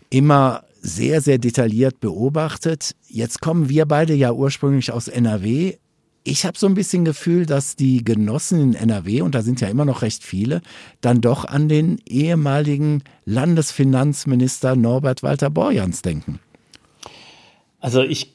immer 0.08 0.64
sehr, 0.80 1.20
sehr 1.20 1.38
detailliert 1.38 2.00
beobachtet. 2.00 2.94
Jetzt 3.06 3.40
kommen 3.40 3.68
wir 3.68 3.86
beide 3.86 4.14
ja 4.14 4.32
ursprünglich 4.32 4.92
aus 4.92 5.08
NRW. 5.08 5.76
Ich 6.22 6.44
habe 6.44 6.58
so 6.58 6.66
ein 6.66 6.74
bisschen 6.74 7.04
Gefühl, 7.04 7.46
dass 7.46 7.76
die 7.76 8.04
Genossen 8.04 8.60
in 8.60 8.74
NRW, 8.74 9.22
und 9.22 9.34
da 9.34 9.42
sind 9.42 9.60
ja 9.60 9.68
immer 9.68 9.84
noch 9.84 10.02
recht 10.02 10.22
viele, 10.22 10.60
dann 11.00 11.20
doch 11.20 11.44
an 11.44 11.68
den 11.68 11.98
ehemaligen 12.06 13.02
Landesfinanzminister 13.24 14.76
Norbert 14.76 15.22
Walter 15.22 15.48
Borjans 15.48 16.02
denken. 16.02 16.38
Also 17.80 18.02
ich, 18.02 18.34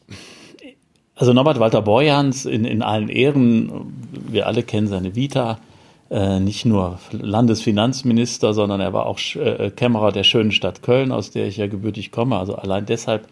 also 1.15 1.31
Norbert 1.31 1.60
Walter 1.60 1.84
Borjans 1.84 2.45
in, 2.45 2.65
in 2.65 2.81
allen 2.81 3.10
Ehren, 3.10 3.93
wir 4.12 4.47
alle 4.47 4.63
kennen 4.63 4.88
seine 4.88 5.15
Vita, 5.15 5.60
nicht 6.07 6.65
nur 6.65 6.99
Landesfinanzminister, 7.11 8.53
sondern 8.53 8.79
er 8.79 8.93
war 8.93 9.07
auch 9.07 9.17
äh, 9.35 9.71
Kämmerer 9.71 10.11
der 10.11 10.23
schönen 10.23 10.51
Stadt 10.51 10.83
Köln, 10.83 11.11
aus 11.11 11.31
der 11.31 11.47
ich 11.47 11.57
ja 11.57 11.65
gebürtig 11.65 12.11
komme. 12.11 12.37
Also 12.37 12.55
allein 12.55 12.85
deshalb 12.85 13.27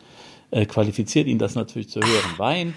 äh, 0.54 0.66
qualifiziert 0.66 1.28
ihn 1.28 1.40
das 1.40 1.56
natürlich 1.56 1.90
zu 1.90 2.00
höheren 2.00 2.38
Wein. 2.38 2.74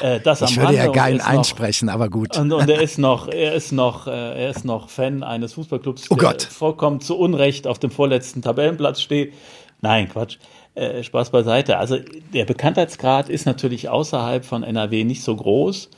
Äh, 0.00 0.20
das 0.20 0.40
ich 0.40 0.56
würde 0.56 0.76
ja 0.76 0.86
geil 0.88 1.20
einsprechen, 1.20 1.86
noch, 1.86 1.94
aber 1.94 2.08
gut. 2.08 2.36
Und, 2.38 2.52
und, 2.52 2.68
er 2.68 2.80
ist 2.80 2.98
noch, 2.98 3.28
er 3.28 3.54
ist 3.54 3.72
noch, 3.72 4.06
äh, 4.06 4.10
er 4.10 4.50
ist 4.50 4.64
noch 4.64 4.88
Fan 4.88 5.22
eines 5.22 5.52
Fußballclubs, 5.52 6.10
oh 6.10 6.14
der 6.14 6.38
vollkommen 6.40 7.00
zu 7.00 7.18
Unrecht 7.18 7.66
auf 7.66 7.78
dem 7.78 7.90
vorletzten 7.90 8.40
Tabellenplatz 8.40 9.02
steht. 9.02 9.34
Nein, 9.82 10.08
Quatsch. 10.08 10.38
Äh, 10.74 11.02
Spaß 11.02 11.30
beiseite. 11.30 11.76
Also 11.76 11.98
der 12.32 12.46
Bekanntheitsgrad 12.46 13.28
ist 13.28 13.44
natürlich 13.44 13.90
außerhalb 13.90 14.44
von 14.44 14.62
NRW 14.62 15.04
nicht 15.04 15.22
so 15.22 15.36
groß. 15.36 15.90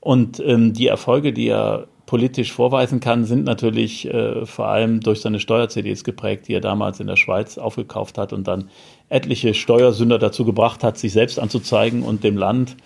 Und 0.00 0.40
ähm, 0.40 0.72
die 0.72 0.86
Erfolge, 0.86 1.34
die 1.34 1.48
er 1.48 1.88
politisch 2.10 2.52
vorweisen 2.52 2.98
kann, 2.98 3.24
sind 3.24 3.44
natürlich 3.44 4.12
äh, 4.12 4.44
vor 4.44 4.66
allem 4.66 4.98
durch 4.98 5.20
seine 5.20 5.38
Steuer-CDs 5.38 6.02
geprägt, 6.02 6.48
die 6.48 6.54
er 6.54 6.60
damals 6.60 6.98
in 6.98 7.06
der 7.06 7.14
Schweiz 7.14 7.56
aufgekauft 7.56 8.18
hat 8.18 8.32
und 8.32 8.48
dann 8.48 8.68
etliche 9.10 9.54
Steuersünder 9.54 10.18
dazu 10.18 10.44
gebracht 10.44 10.82
hat, 10.82 10.98
sich 10.98 11.12
selbst 11.12 11.38
anzuzeigen 11.38 12.02
und 12.02 12.24
dem 12.24 12.36
Land 12.36 12.76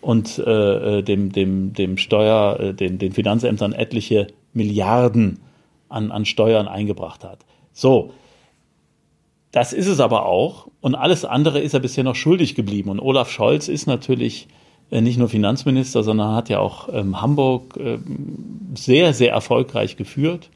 und 0.00 0.38
äh, 0.38 0.98
äh 0.98 1.02
dem, 1.02 1.30
dem, 1.30 1.74
dem 1.74 1.96
Steuer, 1.96 2.58
äh, 2.58 2.74
den, 2.74 2.98
den 2.98 3.12
Finanzämtern 3.12 3.72
etliche 3.72 4.26
Milliarden 4.52 5.38
an, 5.88 6.10
an 6.10 6.24
Steuern 6.24 6.66
eingebracht 6.66 7.22
hat. 7.22 7.46
So, 7.72 8.10
das 9.52 9.72
ist 9.72 9.86
es 9.86 10.00
aber 10.00 10.26
auch. 10.26 10.66
Und 10.80 10.96
alles 10.96 11.24
andere 11.24 11.60
ist 11.60 11.74
er 11.74 11.78
bisher 11.78 12.02
noch 12.02 12.16
schuldig 12.16 12.56
geblieben. 12.56 12.90
Und 12.90 12.98
Olaf 12.98 13.30
Scholz 13.30 13.68
ist 13.68 13.86
natürlich 13.86 14.48
nicht 14.90 15.18
nur 15.18 15.28
Finanzminister, 15.28 16.02
sondern 16.02 16.34
hat 16.34 16.48
ja 16.48 16.60
auch 16.60 16.88
ähm, 16.92 17.20
Hamburg 17.20 17.76
äh, 17.76 17.98
sehr, 18.74 19.12
sehr 19.12 19.32
erfolgreich 19.32 19.96
geführt 19.96 20.50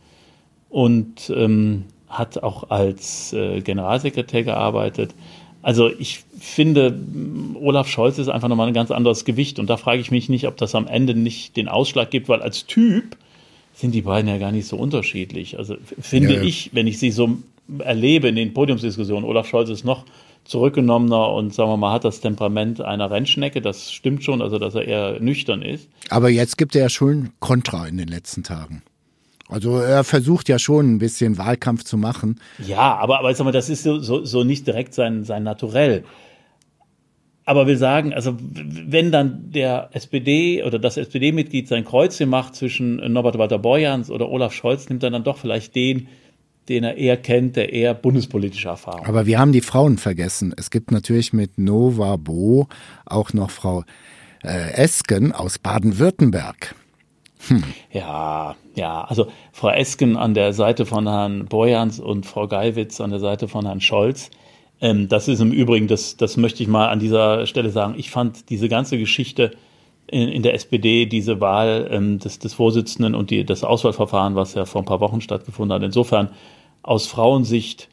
und 0.68 1.32
ähm, 1.34 1.84
hat 2.08 2.42
auch 2.42 2.70
als 2.70 3.32
äh, 3.32 3.60
Generalsekretär 3.60 4.44
gearbeitet. 4.44 5.14
Also 5.62 5.90
ich 5.90 6.24
finde, 6.38 6.98
Olaf 7.60 7.88
Scholz 7.88 8.18
ist 8.18 8.28
einfach 8.28 8.48
nochmal 8.48 8.68
ein 8.68 8.74
ganz 8.74 8.90
anderes 8.90 9.24
Gewicht 9.24 9.58
und 9.58 9.68
da 9.68 9.76
frage 9.76 10.00
ich 10.00 10.10
mich 10.10 10.28
nicht, 10.28 10.46
ob 10.46 10.56
das 10.56 10.74
am 10.74 10.86
Ende 10.86 11.14
nicht 11.14 11.56
den 11.56 11.68
Ausschlag 11.68 12.10
gibt, 12.10 12.28
weil 12.28 12.40
als 12.40 12.66
Typ 12.66 13.16
sind 13.74 13.94
die 13.94 14.02
beiden 14.02 14.28
ja 14.28 14.38
gar 14.38 14.52
nicht 14.52 14.66
so 14.66 14.76
unterschiedlich. 14.76 15.58
Also 15.58 15.76
finde 16.00 16.36
ja. 16.36 16.42
ich, 16.42 16.70
wenn 16.72 16.86
ich 16.86 16.98
sie 16.98 17.10
so 17.10 17.38
erlebe 17.78 18.28
in 18.28 18.36
den 18.36 18.54
Podiumsdiskussionen, 18.54 19.24
Olaf 19.24 19.48
Scholz 19.48 19.68
ist 19.70 19.84
noch 19.84 20.04
zurückgenommener 20.44 21.32
und 21.32 21.54
sagen 21.54 21.70
wir 21.70 21.76
mal, 21.76 21.92
hat 21.92 22.04
das 22.04 22.20
Temperament 22.20 22.80
einer 22.80 23.10
Rennschnecke. 23.10 23.60
Das 23.60 23.92
stimmt 23.92 24.24
schon, 24.24 24.42
also 24.42 24.58
dass 24.58 24.74
er 24.74 24.84
eher 24.86 25.20
nüchtern 25.20 25.62
ist. 25.62 25.88
Aber 26.08 26.28
jetzt 26.28 26.58
gibt 26.58 26.74
er 26.74 26.82
ja 26.82 26.88
schon 26.88 27.30
Kontra 27.38 27.86
in 27.86 27.98
den 27.98 28.08
letzten 28.08 28.42
Tagen. 28.42 28.82
Also 29.48 29.78
er 29.78 30.04
versucht 30.04 30.48
ja 30.48 30.58
schon 30.58 30.94
ein 30.94 30.98
bisschen 30.98 31.36
Wahlkampf 31.38 31.84
zu 31.84 31.96
machen. 31.96 32.40
Ja, 32.64 32.96
aber, 32.96 33.18
aber 33.18 33.34
sag 33.34 33.44
mal, 33.44 33.52
das 33.52 33.68
ist 33.68 33.82
so, 33.82 33.98
so, 33.98 34.24
so 34.24 34.44
nicht 34.44 34.66
direkt 34.66 34.94
sein, 34.94 35.24
sein 35.24 35.42
Naturell. 35.42 36.04
aber 37.44 37.66
will 37.66 37.76
sagen, 37.76 38.14
also 38.14 38.36
wenn 38.38 39.10
dann 39.10 39.50
der 39.50 39.90
SPD 39.92 40.62
oder 40.62 40.78
das 40.78 40.96
SPD-Mitglied 40.96 41.66
sein 41.66 41.84
Kreuzchen 41.84 42.28
macht 42.28 42.54
zwischen 42.54 42.96
Norbert 43.12 43.38
Walter 43.38 43.58
Borjans 43.58 44.08
oder 44.08 44.28
Olaf 44.28 44.52
Scholz, 44.52 44.88
nimmt 44.88 45.02
er 45.02 45.10
dann 45.10 45.24
doch 45.24 45.38
vielleicht 45.38 45.74
den, 45.74 46.06
den 46.68 46.84
er 46.84 46.96
eher 46.96 47.16
kennt, 47.16 47.56
der 47.56 47.72
eher 47.72 47.94
bundespolitische 47.94 48.68
Erfahrung. 48.68 49.06
Aber 49.06 49.26
wir 49.26 49.38
haben 49.38 49.52
die 49.52 49.60
Frauen 49.60 49.98
vergessen. 49.98 50.54
Es 50.56 50.70
gibt 50.70 50.92
natürlich 50.92 51.32
mit 51.32 51.58
Nova 51.58 52.16
Bo 52.16 52.68
auch 53.06 53.32
noch 53.32 53.50
Frau 53.50 53.84
äh, 54.44 54.72
Esken 54.74 55.32
aus 55.32 55.58
Baden-Württemberg. 55.58 56.74
Hm. 57.48 57.64
Ja, 57.90 58.56
ja, 58.74 59.04
also 59.04 59.28
Frau 59.52 59.70
Esken 59.70 60.16
an 60.16 60.34
der 60.34 60.52
Seite 60.52 60.86
von 60.86 61.08
Herrn 61.08 61.46
Borjans 61.46 61.98
und 61.98 62.26
Frau 62.26 62.46
Geiwitz 62.46 63.00
an 63.00 63.10
der 63.10 63.20
Seite 63.20 63.48
von 63.48 63.66
Herrn 63.66 63.80
Scholz. 63.80 64.30
Ähm, 64.80 65.08
das 65.08 65.28
ist 65.28 65.40
im 65.40 65.52
Übrigen, 65.52 65.88
das, 65.88 66.16
das 66.16 66.36
möchte 66.36 66.62
ich 66.62 66.68
mal 66.68 66.88
an 66.88 67.00
dieser 67.00 67.46
Stelle 67.46 67.70
sagen. 67.70 67.94
Ich 67.96 68.10
fand 68.10 68.50
diese 68.50 68.68
ganze 68.68 68.98
Geschichte 68.98 69.52
in, 70.10 70.28
in 70.28 70.42
der 70.42 70.54
SPD, 70.54 71.06
diese 71.06 71.40
Wahl 71.40 71.88
ähm, 71.90 72.18
des, 72.18 72.38
des 72.40 72.54
Vorsitzenden 72.54 73.14
und 73.14 73.30
die, 73.30 73.44
das 73.44 73.62
Auswahlverfahren, 73.62 74.34
was 74.34 74.54
ja 74.54 74.64
vor 74.64 74.82
ein 74.82 74.86
paar 74.86 75.00
Wochen 75.00 75.20
stattgefunden 75.20 75.74
hat, 75.74 75.82
insofern 75.82 76.30
aus 76.82 77.06
Frauensicht 77.06 77.88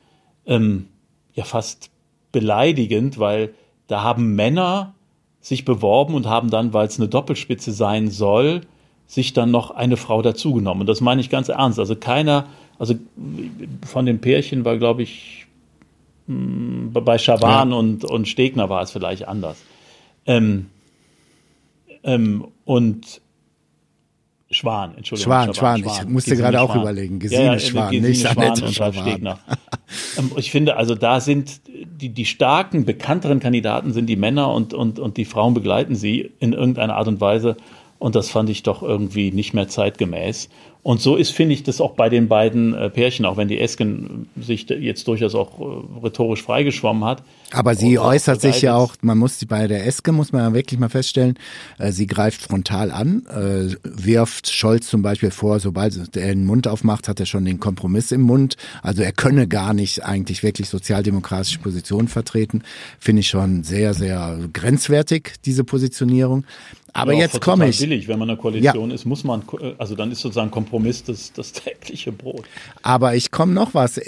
ähm, 0.46 0.88
ja 1.36 1.44
fast 1.44 1.92
beleidigend, 2.32 3.20
weil 3.20 3.54
da 3.88 4.02
haben 4.02 4.36
Männer 4.36 4.96
sich 5.42 5.64
beworben 5.64 6.16
und 6.16 6.26
haben 6.26 6.50
dann, 6.50 6.74
weil 6.74 6.88
es 6.88 7.00
eine 7.00 7.08
Doppelspitze 7.08 7.72
sein 7.72 8.10
soll, 8.10 8.62
sich 9.06 9.34
dann 9.34 9.52
noch 9.52 9.72
eine 9.72 9.96
Frau 9.96 10.22
dazugenommen. 10.22 10.82
Und 10.82 10.88
das 10.88 11.00
meine 11.00 11.22
ich 11.22 11.30
ganz 11.30 11.50
ernst. 11.50 11.80
Also 11.80 11.96
keiner, 11.96 12.48
also 12.80 12.96
von 13.86 14.06
den 14.06 14.20
Pärchen 14.20 14.66
war, 14.66 14.78
glaube 14.78 15.04
ich, 15.04 15.46
hm, 16.28 16.92
bei 16.94 17.18
Schawan 17.18 17.72
ja. 17.72 17.78
und, 17.78 18.04
und 18.04 18.28
Stegner 18.28 18.70
war 18.70 18.82
es 18.82 18.92
vielleicht 18.92 19.28
anders. 19.28 19.64
Ähm, 20.26 20.66
ähm, 22.08 22.48
und 22.66 23.22
Schwan, 24.50 24.96
Entschuldigung. 24.96 25.34
Schwan, 25.34 25.54
Schwan, 25.54 25.80
Schwan. 25.82 26.08
ich 26.08 26.10
musste 26.10 26.32
Gesine 26.32 26.52
gerade 26.52 26.62
auch 26.62 26.74
überlegen. 26.74 27.20
Gesine 27.20 27.44
ja, 27.44 27.54
ja, 27.54 27.60
Schwan, 27.60 27.92
Gesine 27.92 28.08
nicht 28.08 28.22
Schwan 28.22 28.94
Ralf 28.94 28.96
Stegner. 28.96 29.40
Ähm, 30.18 30.32
ich 30.38 30.52
finde, 30.52 30.78
also 30.78 30.96
da 30.96 31.20
sind 31.20 31.62
die, 31.68 32.10
die 32.10 32.26
starken, 32.26 32.86
bekannteren 32.86 33.40
Kandidaten 33.40 33.94
sind 33.94 34.08
die 34.08 34.16
Männer 34.16 34.52
und, 34.54 34.74
und, 34.74 35.00
und 35.00 35.18
die 35.18 35.26
Frauen 35.26 35.54
begleiten 35.54 35.96
sie 35.96 36.32
in 36.40 36.54
irgendeiner 36.54 36.96
Art 36.96 37.08
und 37.08 37.22
Weise. 37.22 37.58
Und 38.00 38.16
das 38.16 38.30
fand 38.30 38.50
ich 38.50 38.64
doch 38.64 38.84
irgendwie 38.84 39.32
nicht 39.32 39.54
mehr 39.54 39.68
zeitgemäß. 39.68 40.50
Und 40.84 41.02
so 41.02 41.16
ist, 41.16 41.32
finde 41.32 41.54
ich, 41.54 41.64
das 41.64 41.82
auch 41.82 41.96
bei 41.96 42.10
den 42.10 42.28
beiden 42.28 42.74
äh, 42.74 42.90
Pärchen, 42.90 43.26
auch 43.26 43.36
wenn 43.36 43.48
die 43.48 43.60
Esken 43.60 44.30
sich 44.40 44.70
jetzt 44.70 45.08
durchaus 45.08 45.36
auch 45.36 45.60
äh, 45.60 46.04
rhetorisch 46.04 46.42
freigeschwommen 46.42 47.04
hat. 47.04 47.24
Aber 47.52 47.76
sie 47.76 48.00
äußert 48.00 48.42
sich 48.42 48.62
ja 48.62 48.76
auch, 48.76 48.96
man 49.02 49.18
muss 49.18 49.44
bei 49.46 49.68
der 49.68 49.86
Eske, 49.86 50.12
muss 50.12 50.32
man 50.32 50.42
ja 50.42 50.54
wirklich 50.54 50.80
mal 50.80 50.90
feststellen, 50.90 51.38
äh, 51.78 51.92
sie 51.92 52.08
greift 52.08 52.42
frontal 52.42 52.92
an, 52.92 53.26
äh, 53.28 53.76
wirft 53.84 54.50
Scholz 54.50 54.88
zum 54.88 55.02
Beispiel 55.02 55.32
vor, 55.32 55.60
sobald 55.60 55.98
er 55.98 56.08
den 56.08 56.46
Mund 56.46 56.68
aufmacht, 56.68 57.08
hat 57.08 57.20
er 57.20 57.26
schon 57.26 57.46
den 57.46 57.60
Kompromiss 57.60 58.12
im 58.12 58.22
Mund. 58.22 58.56
Also 58.82 59.02
er 59.02 59.12
könne 59.12 59.48
gar 59.48 59.74
nicht 59.74 60.06
eigentlich 60.06 60.44
wirklich 60.44 60.70
sozialdemokratische 60.70 61.60
Positionen 61.60 62.08
vertreten. 62.08 62.64
Finde 63.00 63.22
ich 63.22 63.28
schon 63.28 63.64
sehr, 63.64 63.94
sehr 63.94 64.40
grenzwertig, 64.54 65.34
diese 65.46 65.64
Positionierung. 65.64 66.46
Aber 66.98 67.14
ja, 67.14 67.20
jetzt 67.20 67.42
komme 67.42 67.70
ich. 67.70 67.80
billig, 67.80 68.08
wenn 68.08 68.18
man 68.18 68.30
eine 68.30 68.40
Koalition 68.40 68.90
ja. 68.90 68.96
ist, 68.96 69.06
muss 69.06 69.24
man, 69.24 69.44
also 69.78 69.96
dann 69.96 70.12
ist 70.12 70.22
sozusagen 70.22 70.50
Kompromiss 70.50 71.04
das, 71.04 71.32
das 71.32 71.52
tägliche 71.54 72.12
Brot. 72.12 72.46
Aber 72.82 73.16
ich 73.16 73.30
komme 73.30 73.54
noch 73.54 73.76
was. 73.76 74.02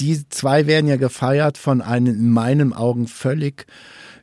Die 0.00 0.28
zwei 0.28 0.66
werden 0.66 0.88
ja 0.88 0.96
gefeiert 0.96 1.56
von 1.58 1.80
einem 1.80 2.06
in 2.06 2.30
meinen 2.30 2.72
Augen 2.72 3.06
völlig 3.06 3.66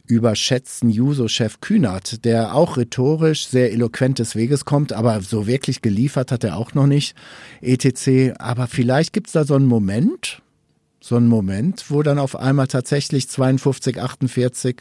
überschätzten 0.05 0.89
Juso-Chef 0.89 1.61
Kühnert, 1.61 2.25
der 2.25 2.53
auch 2.53 2.75
rhetorisch 2.75 3.47
sehr 3.47 3.71
eloquent 3.71 4.19
des 4.19 4.35
Weges 4.35 4.65
kommt, 4.65 4.91
aber 4.91 5.21
so 5.21 5.47
wirklich 5.47 5.81
geliefert 5.81 6.31
hat 6.33 6.43
er 6.43 6.57
auch 6.57 6.73
noch 6.73 6.87
nicht, 6.87 7.15
etc. 7.61 8.37
Aber 8.37 8.67
vielleicht 8.67 9.13
gibt's 9.13 9.31
da 9.31 9.45
so 9.45 9.55
einen 9.55 9.65
Moment, 9.65 10.42
so 11.03 11.17
ein 11.17 11.27
Moment, 11.27 11.91
wo 11.91 12.01
dann 12.01 12.17
auf 12.17 12.37
einmal 12.37 12.67
tatsächlich 12.67 13.27
52, 13.27 13.99
48 13.99 14.77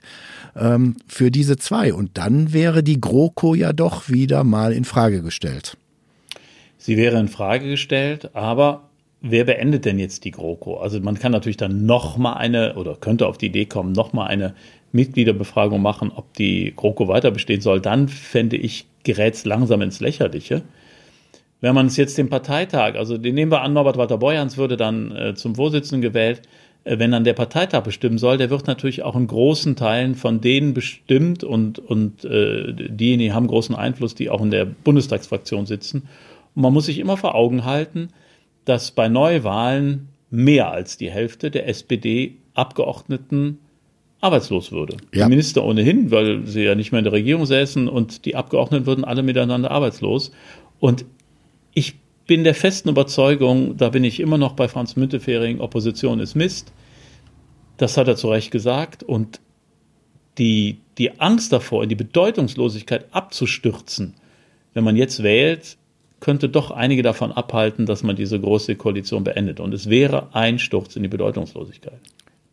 ähm, 0.55 0.95
für 1.09 1.33
diese 1.33 1.57
zwei. 1.57 1.93
Und 1.93 2.17
dann 2.17 2.53
wäre 2.53 2.85
die 2.85 3.01
GroKo 3.01 3.57
ja 3.57 3.73
doch 3.73 4.09
wieder 4.09 4.45
mal 4.45 4.73
in 4.73 4.85
Frage 4.85 5.21
gestellt. 5.21 5.77
Sie 6.79 6.97
wäre 6.97 7.19
in 7.19 7.27
Frage 7.27 7.69
gestellt, 7.69 8.37
aber 8.37 8.89
wer 9.21 9.45
beendet 9.45 9.85
denn 9.85 9.99
jetzt 9.99 10.25
die 10.25 10.31
GroKo? 10.31 10.77
Also 10.77 11.01
man 11.01 11.19
kann 11.19 11.33
natürlich 11.33 11.57
dann 11.57 11.87
noch 11.87 12.17
mal 12.17 12.35
eine 12.35 12.77
oder 12.77 12.95
könnte 12.95 13.27
auf 13.27 13.37
die 13.37 13.47
Idee 13.47 13.67
kommen, 13.67 13.91
noch 13.91 14.13
mal 14.13 14.27
eine 14.27 14.55
Mitgliederbefragung 14.93 15.83
machen, 15.83 16.13
ob 16.15 16.33
die 16.35 16.73
GroKo 16.77 17.09
weiter 17.09 17.33
bestehen 17.33 17.61
soll. 17.61 17.81
Dann 17.81 18.09
fände 18.09 18.57
ich, 18.57 18.87
gerät 19.03 19.35
es 19.35 19.45
langsam 19.45 19.83
ins 19.83 19.99
Lächerliche 19.99 20.63
wenn 21.63 21.75
man 21.75 21.87
es 21.87 21.97
jetzt 21.97 22.19
den 22.19 22.29
Parteitag, 22.29 22.97
also 22.97 23.17
den 23.17 23.35
nehmen 23.37 23.53
wir 23.53 23.63
an, 23.63 23.73
Norbert 23.73 23.97
Walter 23.97 24.19
Borjans 24.19 24.59
würde 24.59 24.77
dann 24.77 25.17
äh, 25.17 25.35
zum 25.35 25.55
Vorsitzenden 25.55 26.03
gewählt, 26.03 26.43
äh, 26.85 26.99
wenn 26.99 27.13
dann 27.13 27.23
der 27.23 27.35
Parteitag 27.35 27.83
bestimmen 27.85 28.19
soll, 28.19 28.37
der 28.37 28.51
wird 28.51 28.67
natürlich 28.67 29.05
auch 29.05 29.15
in 29.15 29.29
großen 29.29 29.77
Teilen 29.77 30.17
von 30.17 30.41
denen 30.41 30.75
bestimmt 30.75 31.45
und, 31.45 31.79
und 31.79 32.25
äh, 32.25 32.73
diejenigen 32.75 33.33
haben 33.33 33.47
großen 33.47 33.77
Einfluss, 33.77 34.17
die 34.17 34.29
auch 34.29 34.43
in 34.43 34.51
der 34.51 34.65
Bundestagsfraktion 34.65 35.65
sitzen. 35.67 36.09
Und 36.55 36.63
man 36.63 36.73
muss 36.73 36.87
sich 36.87 36.99
immer 36.99 37.17
vor 37.17 37.37
Augen 37.37 37.65
halten, 37.65 38.09
dass 38.65 38.91
bei 38.91 39.09
Neuwahlen 39.09 40.09
mehr 40.31 40.73
als 40.73 40.97
die 40.97 41.11
Hälfte 41.11 41.53
der 41.53 41.69
SPD-Abgeordneten 41.69 43.59
arbeitslos 44.21 44.73
würde. 44.73 44.97
Ja. 45.15 45.27
Die 45.27 45.31
Minister 45.31 45.65
ohnehin, 45.65 46.11
weil 46.11 46.45
sie 46.47 46.63
ja 46.63 46.75
nicht 46.75 46.91
mehr 46.91 46.99
in 46.99 47.05
der 47.05 47.13
Regierung 47.13 47.47
säßen 47.47 47.89
und 47.89 48.25
die 48.25 48.35
Abgeordneten 48.35 48.87
würden 48.87 49.05
alle 49.05 49.23
miteinander 49.23 49.71
arbeitslos. 49.71 50.33
Und 50.81 51.05
ich 51.75 51.97
bin 52.27 52.45
der 52.45 52.55
festen 52.55 52.89
Überzeugung, 52.89 53.77
da 53.77 53.89
bin 53.91 54.05
ich 54.05 54.21
immer 54.21 54.39
noch 54.39 54.53
bei 54.53 54.69
Franz 54.69 54.97
Müntefering, 54.97 55.61
Opposition 55.61 56.21
ist 56.21 56.35
Mist. 56.35 56.73
Das 57.77 57.97
hat 57.97 58.09
er 58.09 58.17
zu 58.17 58.31
Recht 58.31 58.51
gesagt. 58.51 59.03
Und 59.03 59.41
die, 60.39 60.79
die 60.99 61.21
Angst 61.21 61.53
davor, 61.53 61.83
in 61.83 61.89
die 61.89 61.95
Bedeutungslosigkeit 61.95 63.07
abzustürzen, 63.13 64.15
wenn 64.75 64.85
man 64.85 64.97
jetzt 64.97 65.23
wählt, 65.23 65.77
könnte 66.21 66.49
doch 66.49 66.71
einige 66.71 67.03
davon 67.03 67.33
abhalten, 67.33 67.85
dass 67.85 68.03
man 68.03 68.17
diese 68.17 68.39
große 68.39 68.77
Koalition 68.77 69.25
beendet. 69.25 69.59
Und 69.59 69.75
es 69.75 69.91
wäre 69.91 70.35
ein 70.35 70.59
Sturz 70.59 70.95
in 70.97 71.03
die 71.03 71.09
Bedeutungslosigkeit. 71.09 72.01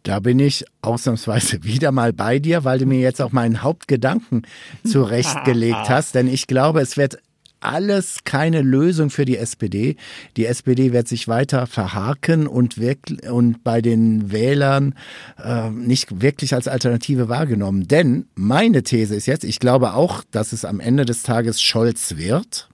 Da 0.04 0.20
bin 0.20 0.40
ich 0.40 0.66
ausnahmsweise 0.82 1.64
wieder 1.64 1.92
mal 1.92 2.12
bei 2.12 2.40
dir, 2.40 2.64
weil 2.64 2.80
du 2.80 2.86
mir 2.86 3.00
jetzt 3.00 3.22
auch 3.22 3.32
meinen 3.32 3.62
Hauptgedanken 3.62 4.42
zurechtgelegt 4.84 5.88
hast. 5.90 6.16
Denn 6.16 6.28
ich 6.28 6.48
glaube, 6.48 6.82
es 6.82 6.98
wird 6.98 7.20
alles 7.62 8.20
keine 8.24 8.62
Lösung 8.62 9.10
für 9.10 9.26
die 9.26 9.38
SPD. 9.38 9.96
Die 10.38 10.46
SPD 10.46 10.94
wird 10.94 11.08
sich 11.08 11.28
weiter 11.28 11.68
verhaken 11.68 12.48
und, 12.48 12.78
wirklich, 12.78 13.30
und 13.30 13.64
bei 13.64 13.82
den 13.82 14.32
Wählern 14.32 14.96
äh, 15.44 15.70
nicht 15.70 16.22
wirklich 16.22 16.54
als 16.54 16.68
Alternative 16.68 17.30
wahrgenommen. 17.30 17.88
Denn 17.88 18.26
meine 18.36 18.84
These 18.84 19.16
ist 19.16 19.26
jetzt, 19.26 19.44
ich 19.44 19.60
glaube 19.60 19.94
auch, 19.94 20.24
dass 20.32 20.54
es 20.54 20.66
am 20.66 20.80
Ende 20.80 21.06
des 21.06 21.24
Tages 21.24 21.62
Scholz 21.62 22.18
wird. 22.18 22.70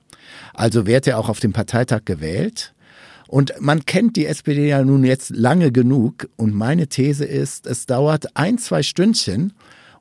Also 0.53 0.85
wird 0.85 1.07
er 1.07 1.19
auch 1.19 1.29
auf 1.29 1.39
dem 1.39 1.53
Parteitag 1.53 2.05
gewählt. 2.05 2.73
Und 3.27 3.53
man 3.59 3.85
kennt 3.85 4.15
die 4.15 4.27
SPD 4.27 4.67
ja 4.69 4.83
nun 4.83 5.03
jetzt 5.03 5.31
lange 5.31 5.71
genug. 5.71 6.29
Und 6.35 6.53
meine 6.53 6.87
These 6.87 7.25
ist, 7.25 7.65
es 7.65 7.85
dauert 7.85 8.35
ein, 8.35 8.57
zwei 8.57 8.83
Stündchen 8.83 9.53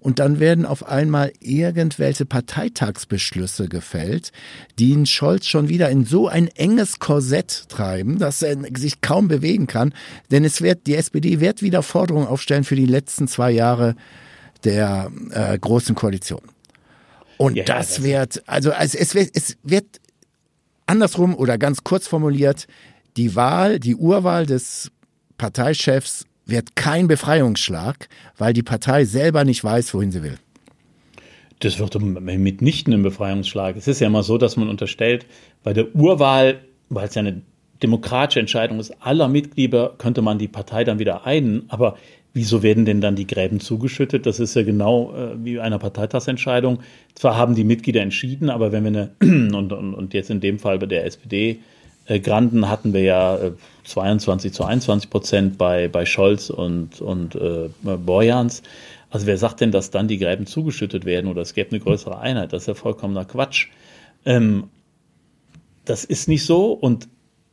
und 0.04 0.18
dann 0.18 0.38
werden 0.38 0.66
auf 0.66 0.86
einmal 0.86 1.32
irgendwelche 1.40 2.26
Parteitagsbeschlüsse 2.26 3.70
gefällt, 3.70 4.32
die 4.78 4.90
ihn 4.90 5.06
Scholz 5.06 5.46
schon 5.46 5.70
wieder 5.70 5.88
in 5.88 6.04
so 6.04 6.28
ein 6.28 6.48
enges 6.48 6.98
Korsett 6.98 7.70
treiben, 7.70 8.18
dass 8.18 8.42
er 8.42 8.58
sich 8.76 9.00
kaum 9.00 9.28
bewegen 9.28 9.66
kann. 9.66 9.94
Denn 10.30 10.44
es 10.44 10.60
wird, 10.60 10.86
die 10.86 10.94
SPD 10.96 11.40
wird 11.40 11.62
wieder 11.62 11.82
Forderungen 11.82 12.26
aufstellen 12.26 12.64
für 12.64 12.76
die 12.76 12.84
letzten 12.84 13.28
zwei 13.28 13.50
Jahre 13.50 13.96
der 14.64 15.10
äh, 15.30 15.58
großen 15.58 15.94
Koalition. 15.94 16.42
Und 17.38 17.56
ja, 17.56 17.64
das, 17.64 17.94
das 17.94 18.02
wird, 18.02 18.42
also, 18.46 18.72
also 18.72 18.98
es 18.98 19.14
wird, 19.14 19.30
es 19.32 19.56
wird 19.62 19.86
andersrum 20.84 21.34
oder 21.34 21.56
ganz 21.56 21.82
kurz 21.82 22.06
formuliert, 22.08 22.66
die 23.16 23.34
Wahl, 23.36 23.80
die 23.80 23.96
Urwahl 23.96 24.44
des 24.44 24.90
Parteichefs 25.38 26.26
wird 26.46 26.76
kein 26.76 27.08
Befreiungsschlag, 27.08 28.08
weil 28.36 28.52
die 28.52 28.62
Partei 28.62 29.04
selber 29.04 29.44
nicht 29.44 29.62
weiß, 29.64 29.94
wohin 29.94 30.12
sie 30.12 30.22
will. 30.22 30.38
Das 31.60 31.78
wird 31.78 31.98
mitnichten 32.00 32.92
ein 32.92 33.02
Befreiungsschlag. 33.02 33.76
Es 33.76 33.88
ist 33.88 34.00
ja 34.00 34.08
immer 34.08 34.22
so, 34.22 34.38
dass 34.38 34.56
man 34.56 34.68
unterstellt, 34.68 35.24
bei 35.62 35.72
der 35.72 35.94
Urwahl, 35.94 36.60
weil 36.90 37.08
es 37.08 37.14
ja 37.14 37.20
eine 37.20 37.42
demokratische 37.82 38.40
Entscheidung 38.40 38.80
ist, 38.80 38.90
aller 39.00 39.28
Mitglieder 39.28 39.94
könnte 39.98 40.22
man 40.22 40.38
die 40.38 40.48
Partei 40.48 40.84
dann 40.84 40.98
wieder 40.98 41.26
einen. 41.26 41.64
Aber 41.68 41.96
wieso 42.32 42.62
werden 42.62 42.84
denn 42.84 43.00
dann 43.00 43.16
die 43.16 43.26
Gräben 43.26 43.60
zugeschüttet? 43.60 44.26
Das 44.26 44.40
ist 44.40 44.54
ja 44.56 44.62
genau 44.62 45.14
äh, 45.14 45.44
wie 45.44 45.60
einer 45.60 45.78
Parteitagsentscheidung. 45.78 46.80
Zwar 47.14 47.36
haben 47.36 47.54
die 47.54 47.64
Mitglieder 47.64 48.02
entschieden, 48.02 48.50
aber 48.50 48.72
wenn 48.72 48.84
wir 48.84 49.10
eine, 49.20 49.50
und, 49.56 49.72
und, 49.72 49.94
und 49.94 50.14
jetzt 50.14 50.30
in 50.30 50.40
dem 50.40 50.58
Fall 50.58 50.78
bei 50.78 50.86
der 50.86 51.04
SPD, 51.06 51.60
äh, 52.06 52.20
Granden 52.20 52.68
hatten 52.68 52.92
wir 52.92 53.02
ja 53.02 53.36
äh, 53.36 53.52
22 53.84 54.52
zu 54.52 54.64
21 54.64 55.10
Prozent 55.10 55.58
bei, 55.58 55.88
bei 55.88 56.06
Scholz 56.06 56.50
und, 56.50 57.00
und 57.00 57.34
äh, 57.34 57.68
Borjans. 57.82 58.62
Also 59.10 59.26
wer 59.26 59.38
sagt 59.38 59.60
denn, 59.60 59.70
dass 59.70 59.90
dann 59.90 60.08
die 60.08 60.18
Gräben 60.18 60.46
zugeschüttet 60.46 61.04
werden 61.04 61.30
oder 61.30 61.42
es 61.42 61.54
gäbe 61.54 61.70
eine 61.70 61.80
größere 61.80 62.18
Einheit? 62.18 62.52
Das 62.52 62.62
ist 62.62 62.68
ja 62.68 62.74
vollkommener 62.74 63.24
Quatsch. 63.24 63.68
Ähm, 64.24 64.64
das 65.84 66.04
ist 66.04 66.28
nicht 66.28 66.44
so 66.44 66.72
und 66.72 67.08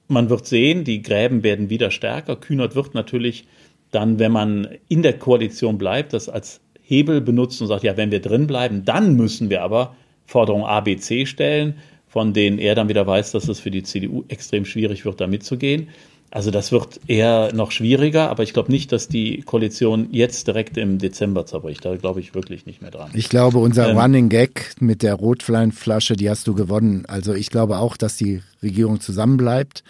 man 0.08 0.30
wird 0.30 0.46
sehen, 0.46 0.84
die 0.84 1.02
Gräben 1.02 1.44
werden 1.44 1.70
wieder 1.70 1.92
stärker. 1.92 2.36
Kühnert 2.36 2.76
wird 2.76 2.94
natürlich 2.94 3.48
dann, 3.92 4.20
wenn 4.20 4.32
man 4.32 4.68
in 4.88 5.04
der 5.04 5.18
Koalition 5.18 5.78
bleibt, 5.78 6.14
das 6.14 6.30
als 6.30 6.62
Hebel 6.82 7.22
benutzt 7.22 7.62
und 7.62 7.68
sagt, 7.68 7.84
ja, 7.84 7.96
wenn 7.98 8.12
wir 8.12 8.22
drin 8.22 8.48
bleiben, 8.48 8.84
dann 8.84 9.16
müssen 9.16 9.50
wir 9.50 9.62
aber 9.62 9.96
Forderung 10.26 10.66
A, 10.66 10.82
B, 10.82 10.98
C 10.98 11.26
stellen, 11.26 11.76
von 12.12 12.34
denen 12.34 12.60
er 12.60 12.76
dann 12.76 12.90
wieder 12.90 13.08
weiß, 13.08 13.32
dass 13.32 13.48
es 13.48 13.62
für 13.62 13.72
die 13.72 13.84
CDU 13.84 14.26
extrem 14.28 14.66
schwierig 14.66 15.06
wird, 15.06 15.22
da 15.22 15.28
mitzugehen. 15.28 15.88
Also 16.30 16.50
das 16.50 16.72
wird 16.72 17.00
eher 17.08 17.54
noch 17.54 17.72
schwieriger, 17.72 18.30
aber 18.30 18.44
ich 18.44 18.54
glaube 18.54 18.72
nicht, 18.72 18.92
dass 18.92 19.10
die 19.10 19.42
Koalition 19.42 20.08
jetzt 20.12 20.48
direkt 20.48 20.78
im 20.78 20.98
Dezember 20.98 21.46
zerbricht. 21.46 21.84
Da 21.84 21.96
glaube 21.96 22.22
ich 22.22 22.34
wirklich 22.34 22.66
nicht 22.66 22.82
mehr 22.82 22.92
dran. 22.92 23.12
Ich 23.14 23.28
glaube, 23.28 23.58
unser 23.60 23.90
ähm, 23.90 23.98
Running 23.98 24.30
Gag 24.30 24.76
mit 24.80 25.04
der 25.04 25.16
Rotweinflasche, 25.16 26.16
die 26.16 26.30
hast 26.30 26.48
du 26.48 26.54
gewonnen. 26.54 27.06
Also 27.08 27.34
ich 27.34 27.50
glaube 27.50 27.80
auch, 27.80 27.98
dass 27.98 28.16
die 28.16 28.42
Regierung 28.62 29.02
zusammenbleibt. 29.02 29.84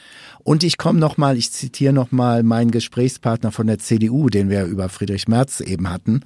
Und 0.43 0.63
ich 0.63 0.77
komme 0.77 0.99
noch 0.99 1.17
mal, 1.17 1.38
ich 1.38 1.51
zitiere 1.51 1.93
noch 1.93 2.12
mal 2.12 2.41
meinen 2.41 2.71
Gesprächspartner 2.71 3.51
von 3.51 3.67
der 3.67 3.77
CDU, 3.77 4.29
den 4.29 4.49
wir 4.49 4.65
über 4.65 4.89
Friedrich 4.89 5.27
Merz 5.27 5.60
eben 5.60 5.91
hatten. 5.91 6.21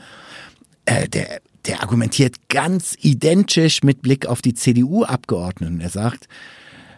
Äh, 0.85 1.09
der, 1.09 1.41
der 1.67 1.81
argumentiert 1.81 2.49
ganz 2.49 2.95
identisch 3.01 3.83
mit 3.83 4.01
Blick 4.01 4.27
auf 4.27 4.41
die 4.41 4.53
CDU-Abgeordneten. 4.53 5.81
Er 5.81 5.89
sagt, 5.89 6.27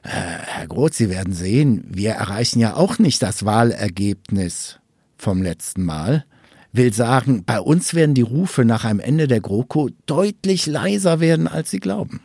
äh, 0.03 0.09
Herr 0.09 0.67
Groth, 0.67 0.93
Sie 0.93 1.09
werden 1.09 1.33
sehen, 1.33 1.83
wir 1.87 2.11
erreichen 2.11 2.59
ja 2.59 2.75
auch 2.75 2.99
nicht 2.99 3.21
das 3.21 3.45
Wahlergebnis 3.45 4.79
vom 5.17 5.41
letzten 5.41 5.83
Mal. 5.83 6.25
Will 6.73 6.93
sagen, 6.93 7.43
bei 7.45 7.59
uns 7.59 7.93
werden 7.93 8.13
die 8.13 8.21
Rufe 8.21 8.65
nach 8.65 8.85
einem 8.85 8.99
Ende 8.99 9.27
der 9.27 9.41
GroKo 9.41 9.89
deutlich 10.05 10.65
leiser 10.65 11.19
werden, 11.19 11.47
als 11.47 11.71
Sie 11.71 11.79
glauben. 11.79 12.21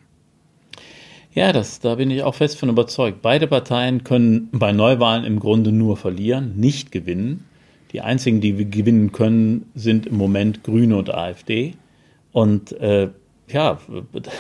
Ja, 1.35 1.53
das, 1.53 1.81
da 1.81 1.95
bin 1.95 2.11
ich 2.11 2.23
auch 2.23 2.35
fest 2.35 2.59
von 2.59 2.69
überzeugt. 2.69 3.23
Beide 3.23 3.47
Parteien 3.47 4.05
können 4.05 4.49
bei 4.53 4.73
Neuwahlen 4.73 5.25
im 5.25 5.41
Grunde 5.41 5.73
nur 5.73 5.97
verlieren, 5.97 6.57
nicht 6.57 6.93
gewinnen. 6.93 7.45
Die 7.93 8.03
einzigen, 8.03 8.41
die 8.41 8.59
wir 8.59 8.67
gewinnen 8.67 9.13
können, 9.13 9.67
sind 9.75 10.07
im 10.07 10.17
Moment 10.17 10.63
Grüne 10.63 10.97
und 10.97 11.13
AfD. 11.13 11.75
Und 12.33 12.73
äh, 12.73 13.11
ja, 13.49 13.79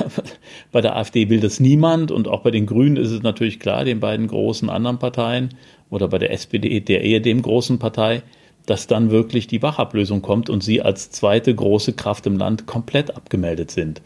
bei 0.72 0.80
der 0.80 0.96
AfD 0.96 1.28
will 1.28 1.40
das 1.40 1.60
niemand 1.60 2.10
und 2.10 2.28
auch 2.28 2.40
bei 2.40 2.50
den 2.50 2.66
Grünen 2.66 2.96
ist 2.96 3.10
es 3.10 3.22
natürlich 3.22 3.60
klar, 3.60 3.84
den 3.84 4.00
beiden 4.00 4.26
großen 4.26 4.70
anderen 4.70 4.98
Parteien 4.98 5.50
oder 5.90 6.08
bei 6.08 6.18
der 6.18 6.32
SPD, 6.32 6.80
der 6.80 7.02
eher 7.02 7.20
dem 7.20 7.42
großen 7.42 7.78
Partei, 7.78 8.22
dass 8.66 8.86
dann 8.86 9.10
wirklich 9.10 9.46
die 9.46 9.62
Wachablösung 9.62 10.22
kommt 10.22 10.48
und 10.48 10.62
sie 10.62 10.82
als 10.82 11.10
zweite 11.10 11.54
große 11.54 11.94
Kraft 11.94 12.26
im 12.26 12.38
Land 12.38 12.66
komplett 12.66 13.14
abgemeldet 13.14 13.70
sind. 13.70 14.00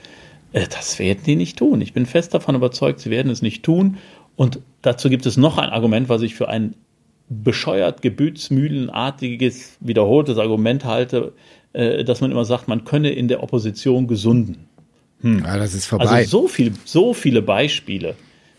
Äh, 0.52 0.66
das 0.68 0.98
werden 0.98 1.20
die 1.26 1.36
nicht 1.36 1.58
tun. 1.58 1.80
Ich 1.80 1.92
bin 1.92 2.06
fest 2.06 2.34
davon 2.34 2.54
überzeugt, 2.54 3.00
sie 3.00 3.10
werden 3.10 3.30
es 3.30 3.42
nicht 3.42 3.62
tun. 3.62 3.98
Und 4.34 4.60
dazu 4.82 5.08
gibt 5.08 5.26
es 5.26 5.36
noch 5.36 5.58
ein 5.58 5.70
Argument, 5.70 6.08
was 6.08 6.22
ich 6.22 6.34
für 6.34 6.48
ein 6.48 6.74
bescheuert, 7.28 8.02
gebütsmühlenartiges, 8.02 9.78
wiederholtes 9.80 10.38
Argument 10.38 10.84
halte, 10.84 11.32
äh, 11.76 12.04
dass 12.04 12.22
man 12.22 12.30
immer 12.30 12.46
sagt, 12.46 12.68
man 12.68 12.84
könne 12.84 13.10
in 13.10 13.28
der 13.28 13.42
Opposition 13.42 14.06
gesunden. 14.06 14.66
Hm. 15.20 15.40
Ja, 15.44 15.58
das 15.58 15.74
ist 15.74 15.84
vorbei. 15.84 16.06
Also 16.06 16.42
so, 16.42 16.48
viel, 16.48 16.72
so 16.86 17.12
viele 17.12 17.42
Beispiele, 17.42 18.14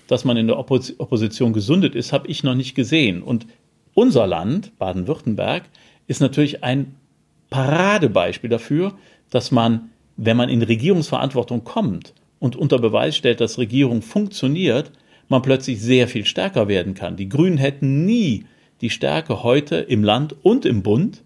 dass 0.06 0.24
man 0.24 0.38
in 0.38 0.46
der 0.46 0.60
Oppos 0.60 0.94
Opposition 1.00 1.52
gesundet 1.52 1.96
ist, 1.96 2.14
habe 2.14 2.28
ich 2.28 2.44
noch 2.44 2.54
nicht 2.54 2.76
gesehen. 2.76 3.24
Und 3.24 3.48
unser 3.96 4.28
Land, 4.28 4.78
Baden-Württemberg, 4.78 5.64
ist 6.06 6.22
natürlich 6.22 6.64
ein 6.64 6.96
Paradebeispiel 7.50 8.52
dafür, 8.52 8.94
dass 9.32 9.50
man, 9.50 9.90
wenn 10.16 10.38
man 10.38 10.50
in 10.50 10.62
Regierungsverantwortung 10.62 11.64
kommt 11.64 12.14
und 12.38 12.56
unter 12.56 12.78
Beweis 12.78 13.18
stellt, 13.18 13.42
dass 13.42 13.58
Regierung 13.58 14.04
funktioniert, 14.04 14.92
man 15.28 15.42
plötzlich 15.42 15.82
sehr 15.82 16.08
viel 16.08 16.26
stärker 16.26 16.68
werden 16.68 16.94
kann. 16.94 17.16
Die 17.16 17.30
Grünen 17.30 17.58
hätten 17.58 18.06
nie 18.06 18.46
die 18.82 18.92
Stärke 18.92 19.42
heute 19.42 19.78
im 19.78 20.04
Land 20.04 20.36
und 20.44 20.66
im 20.66 20.84
Bund, 20.84 21.24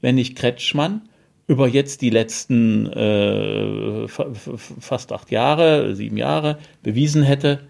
wenn 0.00 0.14
nicht 0.14 0.36
Kretschmann 0.36 1.02
über 1.46 1.68
jetzt 1.68 2.00
die 2.00 2.10
letzten 2.10 2.86
äh, 2.86 4.08
fast 4.08 5.12
acht 5.12 5.30
Jahre, 5.30 5.94
sieben 5.94 6.16
Jahre 6.16 6.58
bewiesen 6.82 7.22
hätte, 7.22 7.60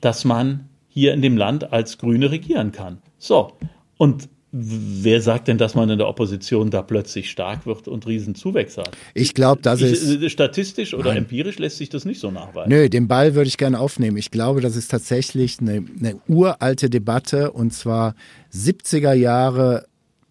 dass 0.00 0.24
man 0.24 0.68
hier 0.88 1.14
in 1.14 1.22
dem 1.22 1.36
Land 1.36 1.72
als 1.72 1.98
Grüne 1.98 2.30
regieren 2.30 2.72
kann. 2.72 2.98
So, 3.18 3.52
und 3.96 4.28
wer 4.52 5.20
sagt 5.20 5.48
denn, 5.48 5.58
dass 5.58 5.74
man 5.74 5.90
in 5.90 5.98
der 5.98 6.08
Opposition 6.08 6.70
da 6.70 6.82
plötzlich 6.82 7.30
stark 7.30 7.66
wird 7.66 7.88
und 7.88 8.06
Riesenzuwächse 8.06 8.82
hat? 8.82 8.96
Ich 9.14 9.34
glaube, 9.34 9.60
das 9.62 9.80
ich, 9.80 9.92
ist. 9.92 10.22
Äh, 10.22 10.30
statistisch 10.30 10.94
oder 10.94 11.10
Nein. 11.10 11.18
empirisch 11.18 11.58
lässt 11.58 11.78
sich 11.78 11.88
das 11.88 12.04
nicht 12.04 12.20
so 12.20 12.30
nachweisen. 12.30 12.70
Nö, 12.70 12.88
den 12.88 13.08
Ball 13.08 13.34
würde 13.34 13.48
ich 13.48 13.58
gerne 13.58 13.78
aufnehmen. 13.78 14.16
Ich 14.16 14.30
glaube, 14.30 14.60
das 14.60 14.76
ist 14.76 14.88
tatsächlich 14.88 15.58
eine, 15.60 15.84
eine 15.98 16.20
uralte 16.28 16.88
Debatte 16.88 17.52
und 17.52 17.72
zwar 17.72 18.14
70er 18.54 19.12
Jahre 19.12 19.86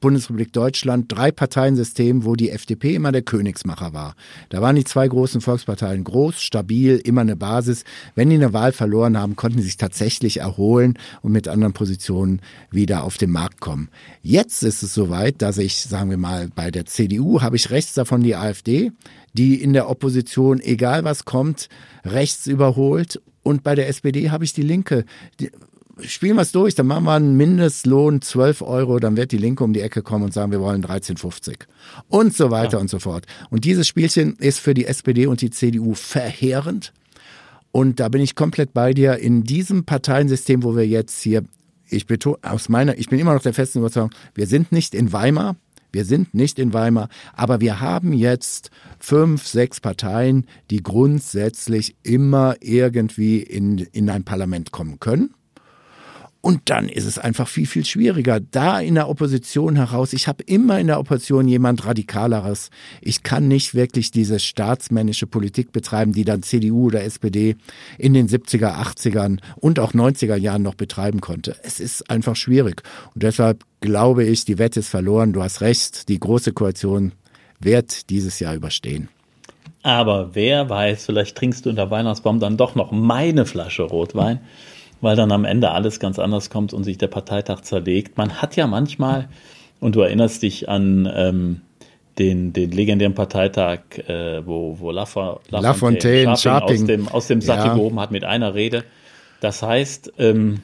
Bundesrepublik 0.05 0.53
Deutschland 0.53 1.05
drei 1.07 1.31
Parteiensystem, 1.31 2.25
wo 2.25 2.35
die 2.35 2.51
FDP 2.51 2.93
immer 2.93 3.11
der 3.11 3.23
Königsmacher 3.23 3.91
war. 3.91 4.15
Da 4.49 4.61
waren 4.61 4.75
die 4.75 4.83
zwei 4.83 5.07
großen 5.07 5.41
Volksparteien 5.41 6.03
groß, 6.03 6.43
stabil, 6.43 7.01
immer 7.03 7.21
eine 7.21 7.35
Basis. 7.35 7.85
Wenn 8.13 8.29
die 8.29 8.35
eine 8.35 8.53
Wahl 8.53 8.71
verloren 8.71 9.17
haben, 9.17 9.35
konnten 9.35 9.57
sie 9.57 9.65
sich 9.65 9.77
tatsächlich 9.77 10.41
erholen 10.41 10.99
und 11.23 11.31
mit 11.31 11.47
anderen 11.47 11.73
Positionen 11.73 12.41
wieder 12.69 13.03
auf 13.03 13.17
den 13.17 13.31
Markt 13.31 13.61
kommen. 13.61 13.89
Jetzt 14.21 14.61
ist 14.61 14.83
es 14.83 14.93
soweit, 14.93 15.41
dass 15.41 15.57
ich, 15.57 15.77
sagen 15.77 16.11
wir 16.11 16.17
mal, 16.17 16.49
bei 16.53 16.69
der 16.69 16.85
CDU 16.85 17.41
habe 17.41 17.55
ich 17.55 17.71
rechts 17.71 17.95
davon 17.95 18.21
die 18.21 18.35
AfD, 18.35 18.91
die 19.33 19.59
in 19.59 19.73
der 19.73 19.89
Opposition, 19.89 20.59
egal 20.59 21.03
was 21.03 21.25
kommt, 21.25 21.67
rechts 22.03 22.45
überholt 22.45 23.19
und 23.41 23.63
bei 23.63 23.73
der 23.73 23.87
SPD 23.89 24.29
habe 24.29 24.43
ich 24.43 24.53
die 24.53 24.61
Linke, 24.61 25.03
die, 25.39 25.49
spielen 26.01 26.35
wir 26.35 26.41
es 26.41 26.51
durch, 26.51 26.75
dann 26.75 26.87
machen 26.87 27.05
wir 27.05 27.13
einen 27.13 27.37
Mindestlohn 27.37 28.21
12 28.21 28.61
Euro, 28.61 28.99
dann 28.99 29.17
wird 29.17 29.31
die 29.31 29.37
Linke 29.37 29.63
um 29.63 29.73
die 29.73 29.81
Ecke 29.81 30.01
kommen 30.01 30.25
und 30.25 30.33
sagen, 30.33 30.51
wir 30.51 30.59
wollen 30.59 30.83
13,50 30.83 31.65
und 32.09 32.33
so 32.35 32.51
weiter 32.51 32.73
ja. 32.73 32.79
und 32.79 32.89
so 32.89 32.99
fort. 32.99 33.25
Und 33.49 33.65
dieses 33.65 33.87
Spielchen 33.87 34.35
ist 34.35 34.59
für 34.59 34.73
die 34.73 34.85
SPD 34.85 35.27
und 35.27 35.41
die 35.41 35.49
CDU 35.49 35.93
verheerend. 35.93 36.93
Und 37.71 37.99
da 37.99 38.09
bin 38.09 38.21
ich 38.21 38.35
komplett 38.35 38.73
bei 38.73 38.93
dir. 38.93 39.17
In 39.17 39.43
diesem 39.43 39.83
Parteiensystem, 39.85 40.63
wo 40.63 40.75
wir 40.75 40.87
jetzt 40.87 41.21
hier, 41.21 41.43
ich 41.89 42.07
betone, 42.07 42.37
aus 42.41 42.69
meiner, 42.69 42.97
ich 42.97 43.09
bin 43.09 43.19
immer 43.19 43.33
noch 43.33 43.41
der 43.41 43.53
festen 43.53 43.79
Überzeugung, 43.79 44.11
wir 44.33 44.47
sind 44.47 44.71
nicht 44.71 44.95
in 44.95 45.11
Weimar, 45.11 45.55
wir 45.91 46.05
sind 46.05 46.33
nicht 46.33 46.59
in 46.59 46.73
Weimar, 46.73 47.09
aber 47.33 47.61
wir 47.61 47.79
haben 47.79 48.11
jetzt 48.11 48.69
fünf, 48.99 49.47
sechs 49.47 49.79
Parteien, 49.79 50.45
die 50.69 50.83
grundsätzlich 50.83 51.95
immer 52.03 52.55
irgendwie 52.59 53.39
in, 53.39 53.77
in 53.77 54.09
ein 54.09 54.23
Parlament 54.25 54.71
kommen 54.71 54.99
können. 54.99 55.33
Und 56.45 56.69
dann 56.69 56.89
ist 56.89 57.05
es 57.05 57.17
einfach 57.17 57.47
viel, 57.47 57.65
viel 57.65 57.85
schwieriger. 57.85 58.39
Da 58.39 58.79
in 58.79 58.93
der 58.93 59.09
Opposition 59.09 59.77
heraus, 59.77 60.13
ich 60.13 60.27
habe 60.27 60.43
immer 60.43 60.79
in 60.79 60.85
der 60.85 60.99
Opposition 60.99 61.47
jemand 61.47 61.83
Radikaleres. 61.87 62.69
Ich 63.01 63.23
kann 63.23 63.47
nicht 63.47 63.73
wirklich 63.73 64.11
diese 64.11 64.37
staatsmännische 64.37 65.25
Politik 65.25 65.71
betreiben, 65.71 66.13
die 66.13 66.23
dann 66.23 66.43
CDU 66.43 66.85
oder 66.85 67.03
SPD 67.03 67.55
in 67.97 68.13
den 68.13 68.27
70er, 68.27 68.75
80ern 68.75 69.39
und 69.55 69.79
auch 69.79 69.93
90er 69.93 70.35
Jahren 70.35 70.61
noch 70.61 70.75
betreiben 70.75 71.19
konnte. 71.19 71.55
Es 71.63 71.79
ist 71.79 72.11
einfach 72.11 72.35
schwierig. 72.35 72.83
Und 73.15 73.23
deshalb 73.23 73.63
glaube 73.79 74.23
ich, 74.23 74.45
die 74.45 74.59
Wette 74.59 74.81
ist 74.81 74.89
verloren. 74.89 75.33
Du 75.33 75.41
hast 75.41 75.61
recht, 75.61 76.09
die 76.09 76.19
große 76.19 76.53
Koalition 76.53 77.13
wird 77.59 78.11
dieses 78.11 78.39
Jahr 78.39 78.53
überstehen. 78.53 79.09
Aber 79.81 80.35
wer 80.35 80.69
weiß, 80.69 81.07
vielleicht 81.07 81.35
trinkst 81.37 81.65
du 81.65 81.71
in 81.71 81.75
der 81.75 81.89
Weihnachtsbaum 81.89 82.39
dann 82.39 82.55
doch 82.55 82.75
noch 82.75 82.91
meine 82.91 83.47
Flasche 83.47 83.81
Rotwein 83.81 84.41
weil 85.01 85.15
dann 85.15 85.31
am 85.31 85.45
Ende 85.45 85.71
alles 85.71 85.99
ganz 85.99 86.19
anders 86.19 86.49
kommt 86.49 86.73
und 86.73 86.83
sich 86.83 86.97
der 86.97 87.07
Parteitag 87.07 87.61
zerlegt. 87.61 88.17
Man 88.17 88.41
hat 88.41 88.55
ja 88.55 88.67
manchmal, 88.67 89.27
und 89.79 89.95
du 89.95 90.01
erinnerst 90.01 90.43
dich 90.43 90.69
an 90.69 91.11
ähm, 91.13 91.61
den, 92.17 92.53
den 92.53 92.71
legendären 92.71 93.13
Parteitag, 93.13 93.79
äh, 94.07 94.45
wo, 94.45 94.79
wo 94.79 94.91
Lafontaine, 94.91 95.61
Lafontaine 95.61 96.37
Scharping, 96.37 96.81
aus 96.81 96.87
dem, 96.87 97.07
aus 97.09 97.27
dem 97.27 97.41
Sattel 97.41 97.67
ja. 97.67 97.73
gehoben 97.75 97.99
hat 97.99 98.11
mit 98.11 98.23
einer 98.23 98.55
Rede. 98.55 98.83
Das 99.41 99.61
heißt, 99.61 100.13
ähm, 100.17 100.61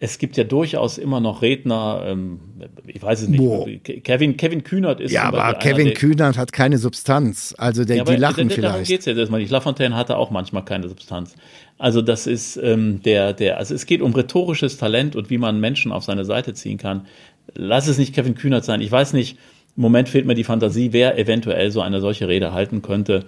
es 0.00 0.18
gibt 0.18 0.36
ja 0.36 0.44
durchaus 0.44 0.96
immer 0.96 1.20
noch 1.20 1.42
Redner, 1.42 2.04
ähm, 2.06 2.40
ich 2.86 3.02
weiß 3.02 3.22
es 3.22 3.28
nicht, 3.28 3.38
Boah. 3.38 3.66
Kevin, 4.04 4.36
Kevin 4.36 4.62
Kühnert 4.62 5.00
ist 5.00 5.10
Ja, 5.10 5.24
aber 5.24 5.54
Kevin 5.54 5.86
der, 5.86 5.94
Kühnert 5.94 6.38
hat 6.38 6.52
keine 6.52 6.78
Substanz. 6.78 7.54
Also 7.58 7.84
der, 7.84 7.96
ja, 7.96 8.04
die 8.04 8.14
lachen 8.14 8.48
vielleicht. 8.48 8.74
Darum 8.74 8.84
geht 8.84 9.00
es 9.00 9.06
ja 9.06 9.14
erstmal 9.14 9.40
nicht. 9.40 9.50
Lafontaine 9.50 9.96
hatte 9.96 10.16
auch 10.16 10.30
manchmal 10.30 10.64
keine 10.64 10.88
Substanz. 10.88 11.34
Also 11.78 12.00
das 12.00 12.28
ist 12.28 12.56
ähm, 12.56 13.02
der, 13.02 13.32
der, 13.32 13.58
also 13.58 13.74
es 13.74 13.86
geht 13.86 14.00
um 14.00 14.14
rhetorisches 14.14 14.76
Talent 14.76 15.16
und 15.16 15.30
wie 15.30 15.38
man 15.38 15.58
Menschen 15.58 15.90
auf 15.90 16.04
seine 16.04 16.24
Seite 16.24 16.54
ziehen 16.54 16.78
kann. 16.78 17.06
Lass 17.54 17.88
es 17.88 17.98
nicht 17.98 18.14
Kevin 18.14 18.36
Kühnert 18.36 18.64
sein. 18.64 18.80
Ich 18.80 18.92
weiß 18.92 19.14
nicht, 19.14 19.36
im 19.76 19.82
Moment 19.82 20.08
fehlt 20.08 20.26
mir 20.26 20.34
die 20.34 20.44
Fantasie, 20.44 20.92
wer 20.92 21.18
eventuell 21.18 21.70
so 21.72 21.80
eine 21.80 22.00
solche 22.00 22.28
Rede 22.28 22.52
halten 22.52 22.82
könnte 22.82 23.24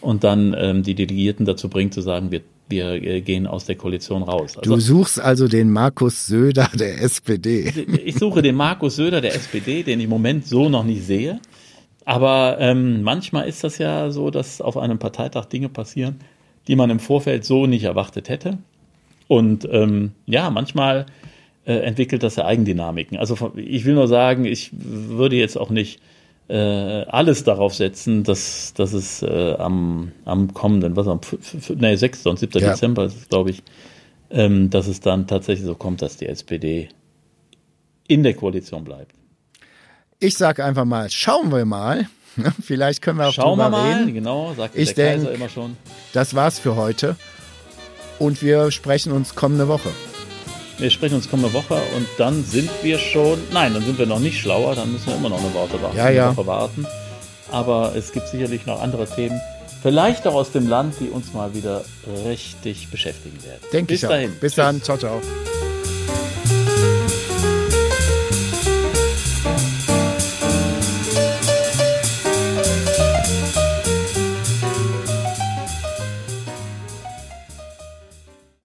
und 0.00 0.24
dann 0.24 0.54
ähm, 0.56 0.82
die 0.82 0.94
Delegierten 0.94 1.44
dazu 1.44 1.68
bringt 1.68 1.92
zu 1.94 2.00
sagen, 2.00 2.30
wir 2.30 2.40
wir 2.68 2.92
äh, 2.94 3.20
gehen 3.20 3.46
aus 3.46 3.66
der 3.66 3.76
Koalition 3.76 4.22
raus. 4.22 4.56
Also, 4.56 4.74
du 4.74 4.80
suchst 4.80 5.20
also 5.20 5.48
den 5.48 5.70
Markus 5.70 6.26
Söder 6.26 6.70
der 6.74 7.02
SPD. 7.02 7.72
Ich 8.04 8.16
suche 8.16 8.42
den 8.42 8.54
Markus 8.54 8.96
Söder 8.96 9.20
der 9.20 9.34
SPD, 9.34 9.82
den 9.82 10.00
ich 10.00 10.04
im 10.04 10.10
Moment 10.10 10.46
so 10.46 10.68
noch 10.68 10.84
nicht 10.84 11.04
sehe. 11.04 11.40
Aber 12.04 12.56
ähm, 12.60 13.02
manchmal 13.02 13.48
ist 13.48 13.64
das 13.64 13.78
ja 13.78 14.10
so, 14.10 14.30
dass 14.30 14.60
auf 14.60 14.76
einem 14.76 14.98
Parteitag 14.98 15.46
Dinge 15.46 15.68
passieren, 15.68 16.16
die 16.68 16.76
man 16.76 16.90
im 16.90 17.00
Vorfeld 17.00 17.44
so 17.44 17.66
nicht 17.66 17.84
erwartet 17.84 18.28
hätte. 18.28 18.58
Und 19.26 19.66
ähm, 19.70 20.12
ja, 20.26 20.50
manchmal 20.50 21.06
äh, 21.64 21.74
entwickelt 21.76 22.22
das 22.22 22.36
ja 22.36 22.44
Eigendynamiken. 22.44 23.16
Also 23.16 23.52
ich 23.56 23.84
will 23.84 23.94
nur 23.94 24.08
sagen, 24.08 24.44
ich 24.44 24.70
würde 24.72 25.36
jetzt 25.36 25.56
auch 25.56 25.70
nicht 25.70 26.00
äh, 26.48 26.54
alles 26.56 27.44
darauf 27.44 27.74
setzen, 27.74 28.22
dass, 28.22 28.74
dass 28.74 28.92
es 28.92 29.22
äh, 29.22 29.54
am, 29.54 30.12
am 30.24 30.52
kommenden, 30.52 30.96
was 30.96 31.08
am 31.08 31.20
nee, 31.76 31.96
6. 31.96 32.26
und 32.26 32.38
7. 32.38 32.60
Ja. 32.60 32.70
Dezember 32.70 33.04
ist 33.04 33.16
es, 33.16 33.28
glaube 33.28 33.50
ich, 33.50 33.62
ähm, 34.30 34.70
dass 34.70 34.86
es 34.86 35.00
dann 35.00 35.26
tatsächlich 35.26 35.66
so 35.66 35.74
kommt, 35.74 36.02
dass 36.02 36.16
die 36.16 36.26
SPD 36.26 36.88
in 38.08 38.22
der 38.22 38.34
Koalition 38.34 38.84
bleibt. 38.84 39.14
Ich 40.20 40.36
sage 40.36 40.64
einfach 40.64 40.84
mal, 40.84 41.10
schauen 41.10 41.50
wir 41.50 41.64
mal. 41.64 42.06
Vielleicht 42.62 43.00
können 43.00 43.18
wir 43.18 43.28
auch 43.28 43.32
Schauen 43.32 43.58
wir 43.58 43.70
mal, 43.70 43.92
reden. 43.92 44.12
genau, 44.12 44.52
sagt 44.54 44.76
ich 44.76 44.94
der 44.94 45.12
denk, 45.12 45.22
Kaiser 45.22 45.34
immer 45.34 45.48
schon. 45.48 45.76
Das 46.12 46.34
war's 46.34 46.58
für 46.58 46.76
heute. 46.76 47.16
Und 48.18 48.42
wir 48.42 48.70
sprechen 48.70 49.12
uns 49.12 49.34
kommende 49.34 49.68
Woche. 49.68 49.90
Wir 50.78 50.90
sprechen 50.90 51.14
uns 51.14 51.30
kommende 51.30 51.52
Woche 51.52 51.74
und 51.96 52.06
dann 52.18 52.44
sind 52.44 52.68
wir 52.82 52.98
schon, 52.98 53.38
nein, 53.52 53.74
dann 53.74 53.84
sind 53.84 53.98
wir 53.98 54.06
noch 54.06 54.18
nicht 54.18 54.40
schlauer, 54.40 54.74
dann 54.74 54.92
müssen 54.92 55.06
wir 55.06 55.16
immer 55.16 55.28
noch 55.28 55.38
eine 55.38 55.54
Woche 55.54 55.80
warten. 55.80 55.96
Ja, 55.96 56.10
ja. 56.10 56.36
Woche 56.36 56.46
warten. 56.46 56.86
Aber 57.50 57.94
es 57.94 58.10
gibt 58.10 58.28
sicherlich 58.28 58.66
noch 58.66 58.82
andere 58.82 59.06
Themen, 59.06 59.40
vielleicht 59.82 60.26
auch 60.26 60.34
aus 60.34 60.50
dem 60.50 60.68
Land, 60.68 60.96
die 60.98 61.08
uns 61.08 61.32
mal 61.32 61.54
wieder 61.54 61.84
richtig 62.26 62.88
beschäftigen 62.88 63.38
werden. 63.44 63.60
Denke 63.72 63.94
Bis 63.94 64.02
ich 64.02 64.08
dahin. 64.08 64.30
Auch. 64.30 64.40
Bis 64.40 64.52
Tschüss. 64.52 64.64
dann. 64.64 64.82
Ciao, 64.82 64.98
ciao. 64.98 65.20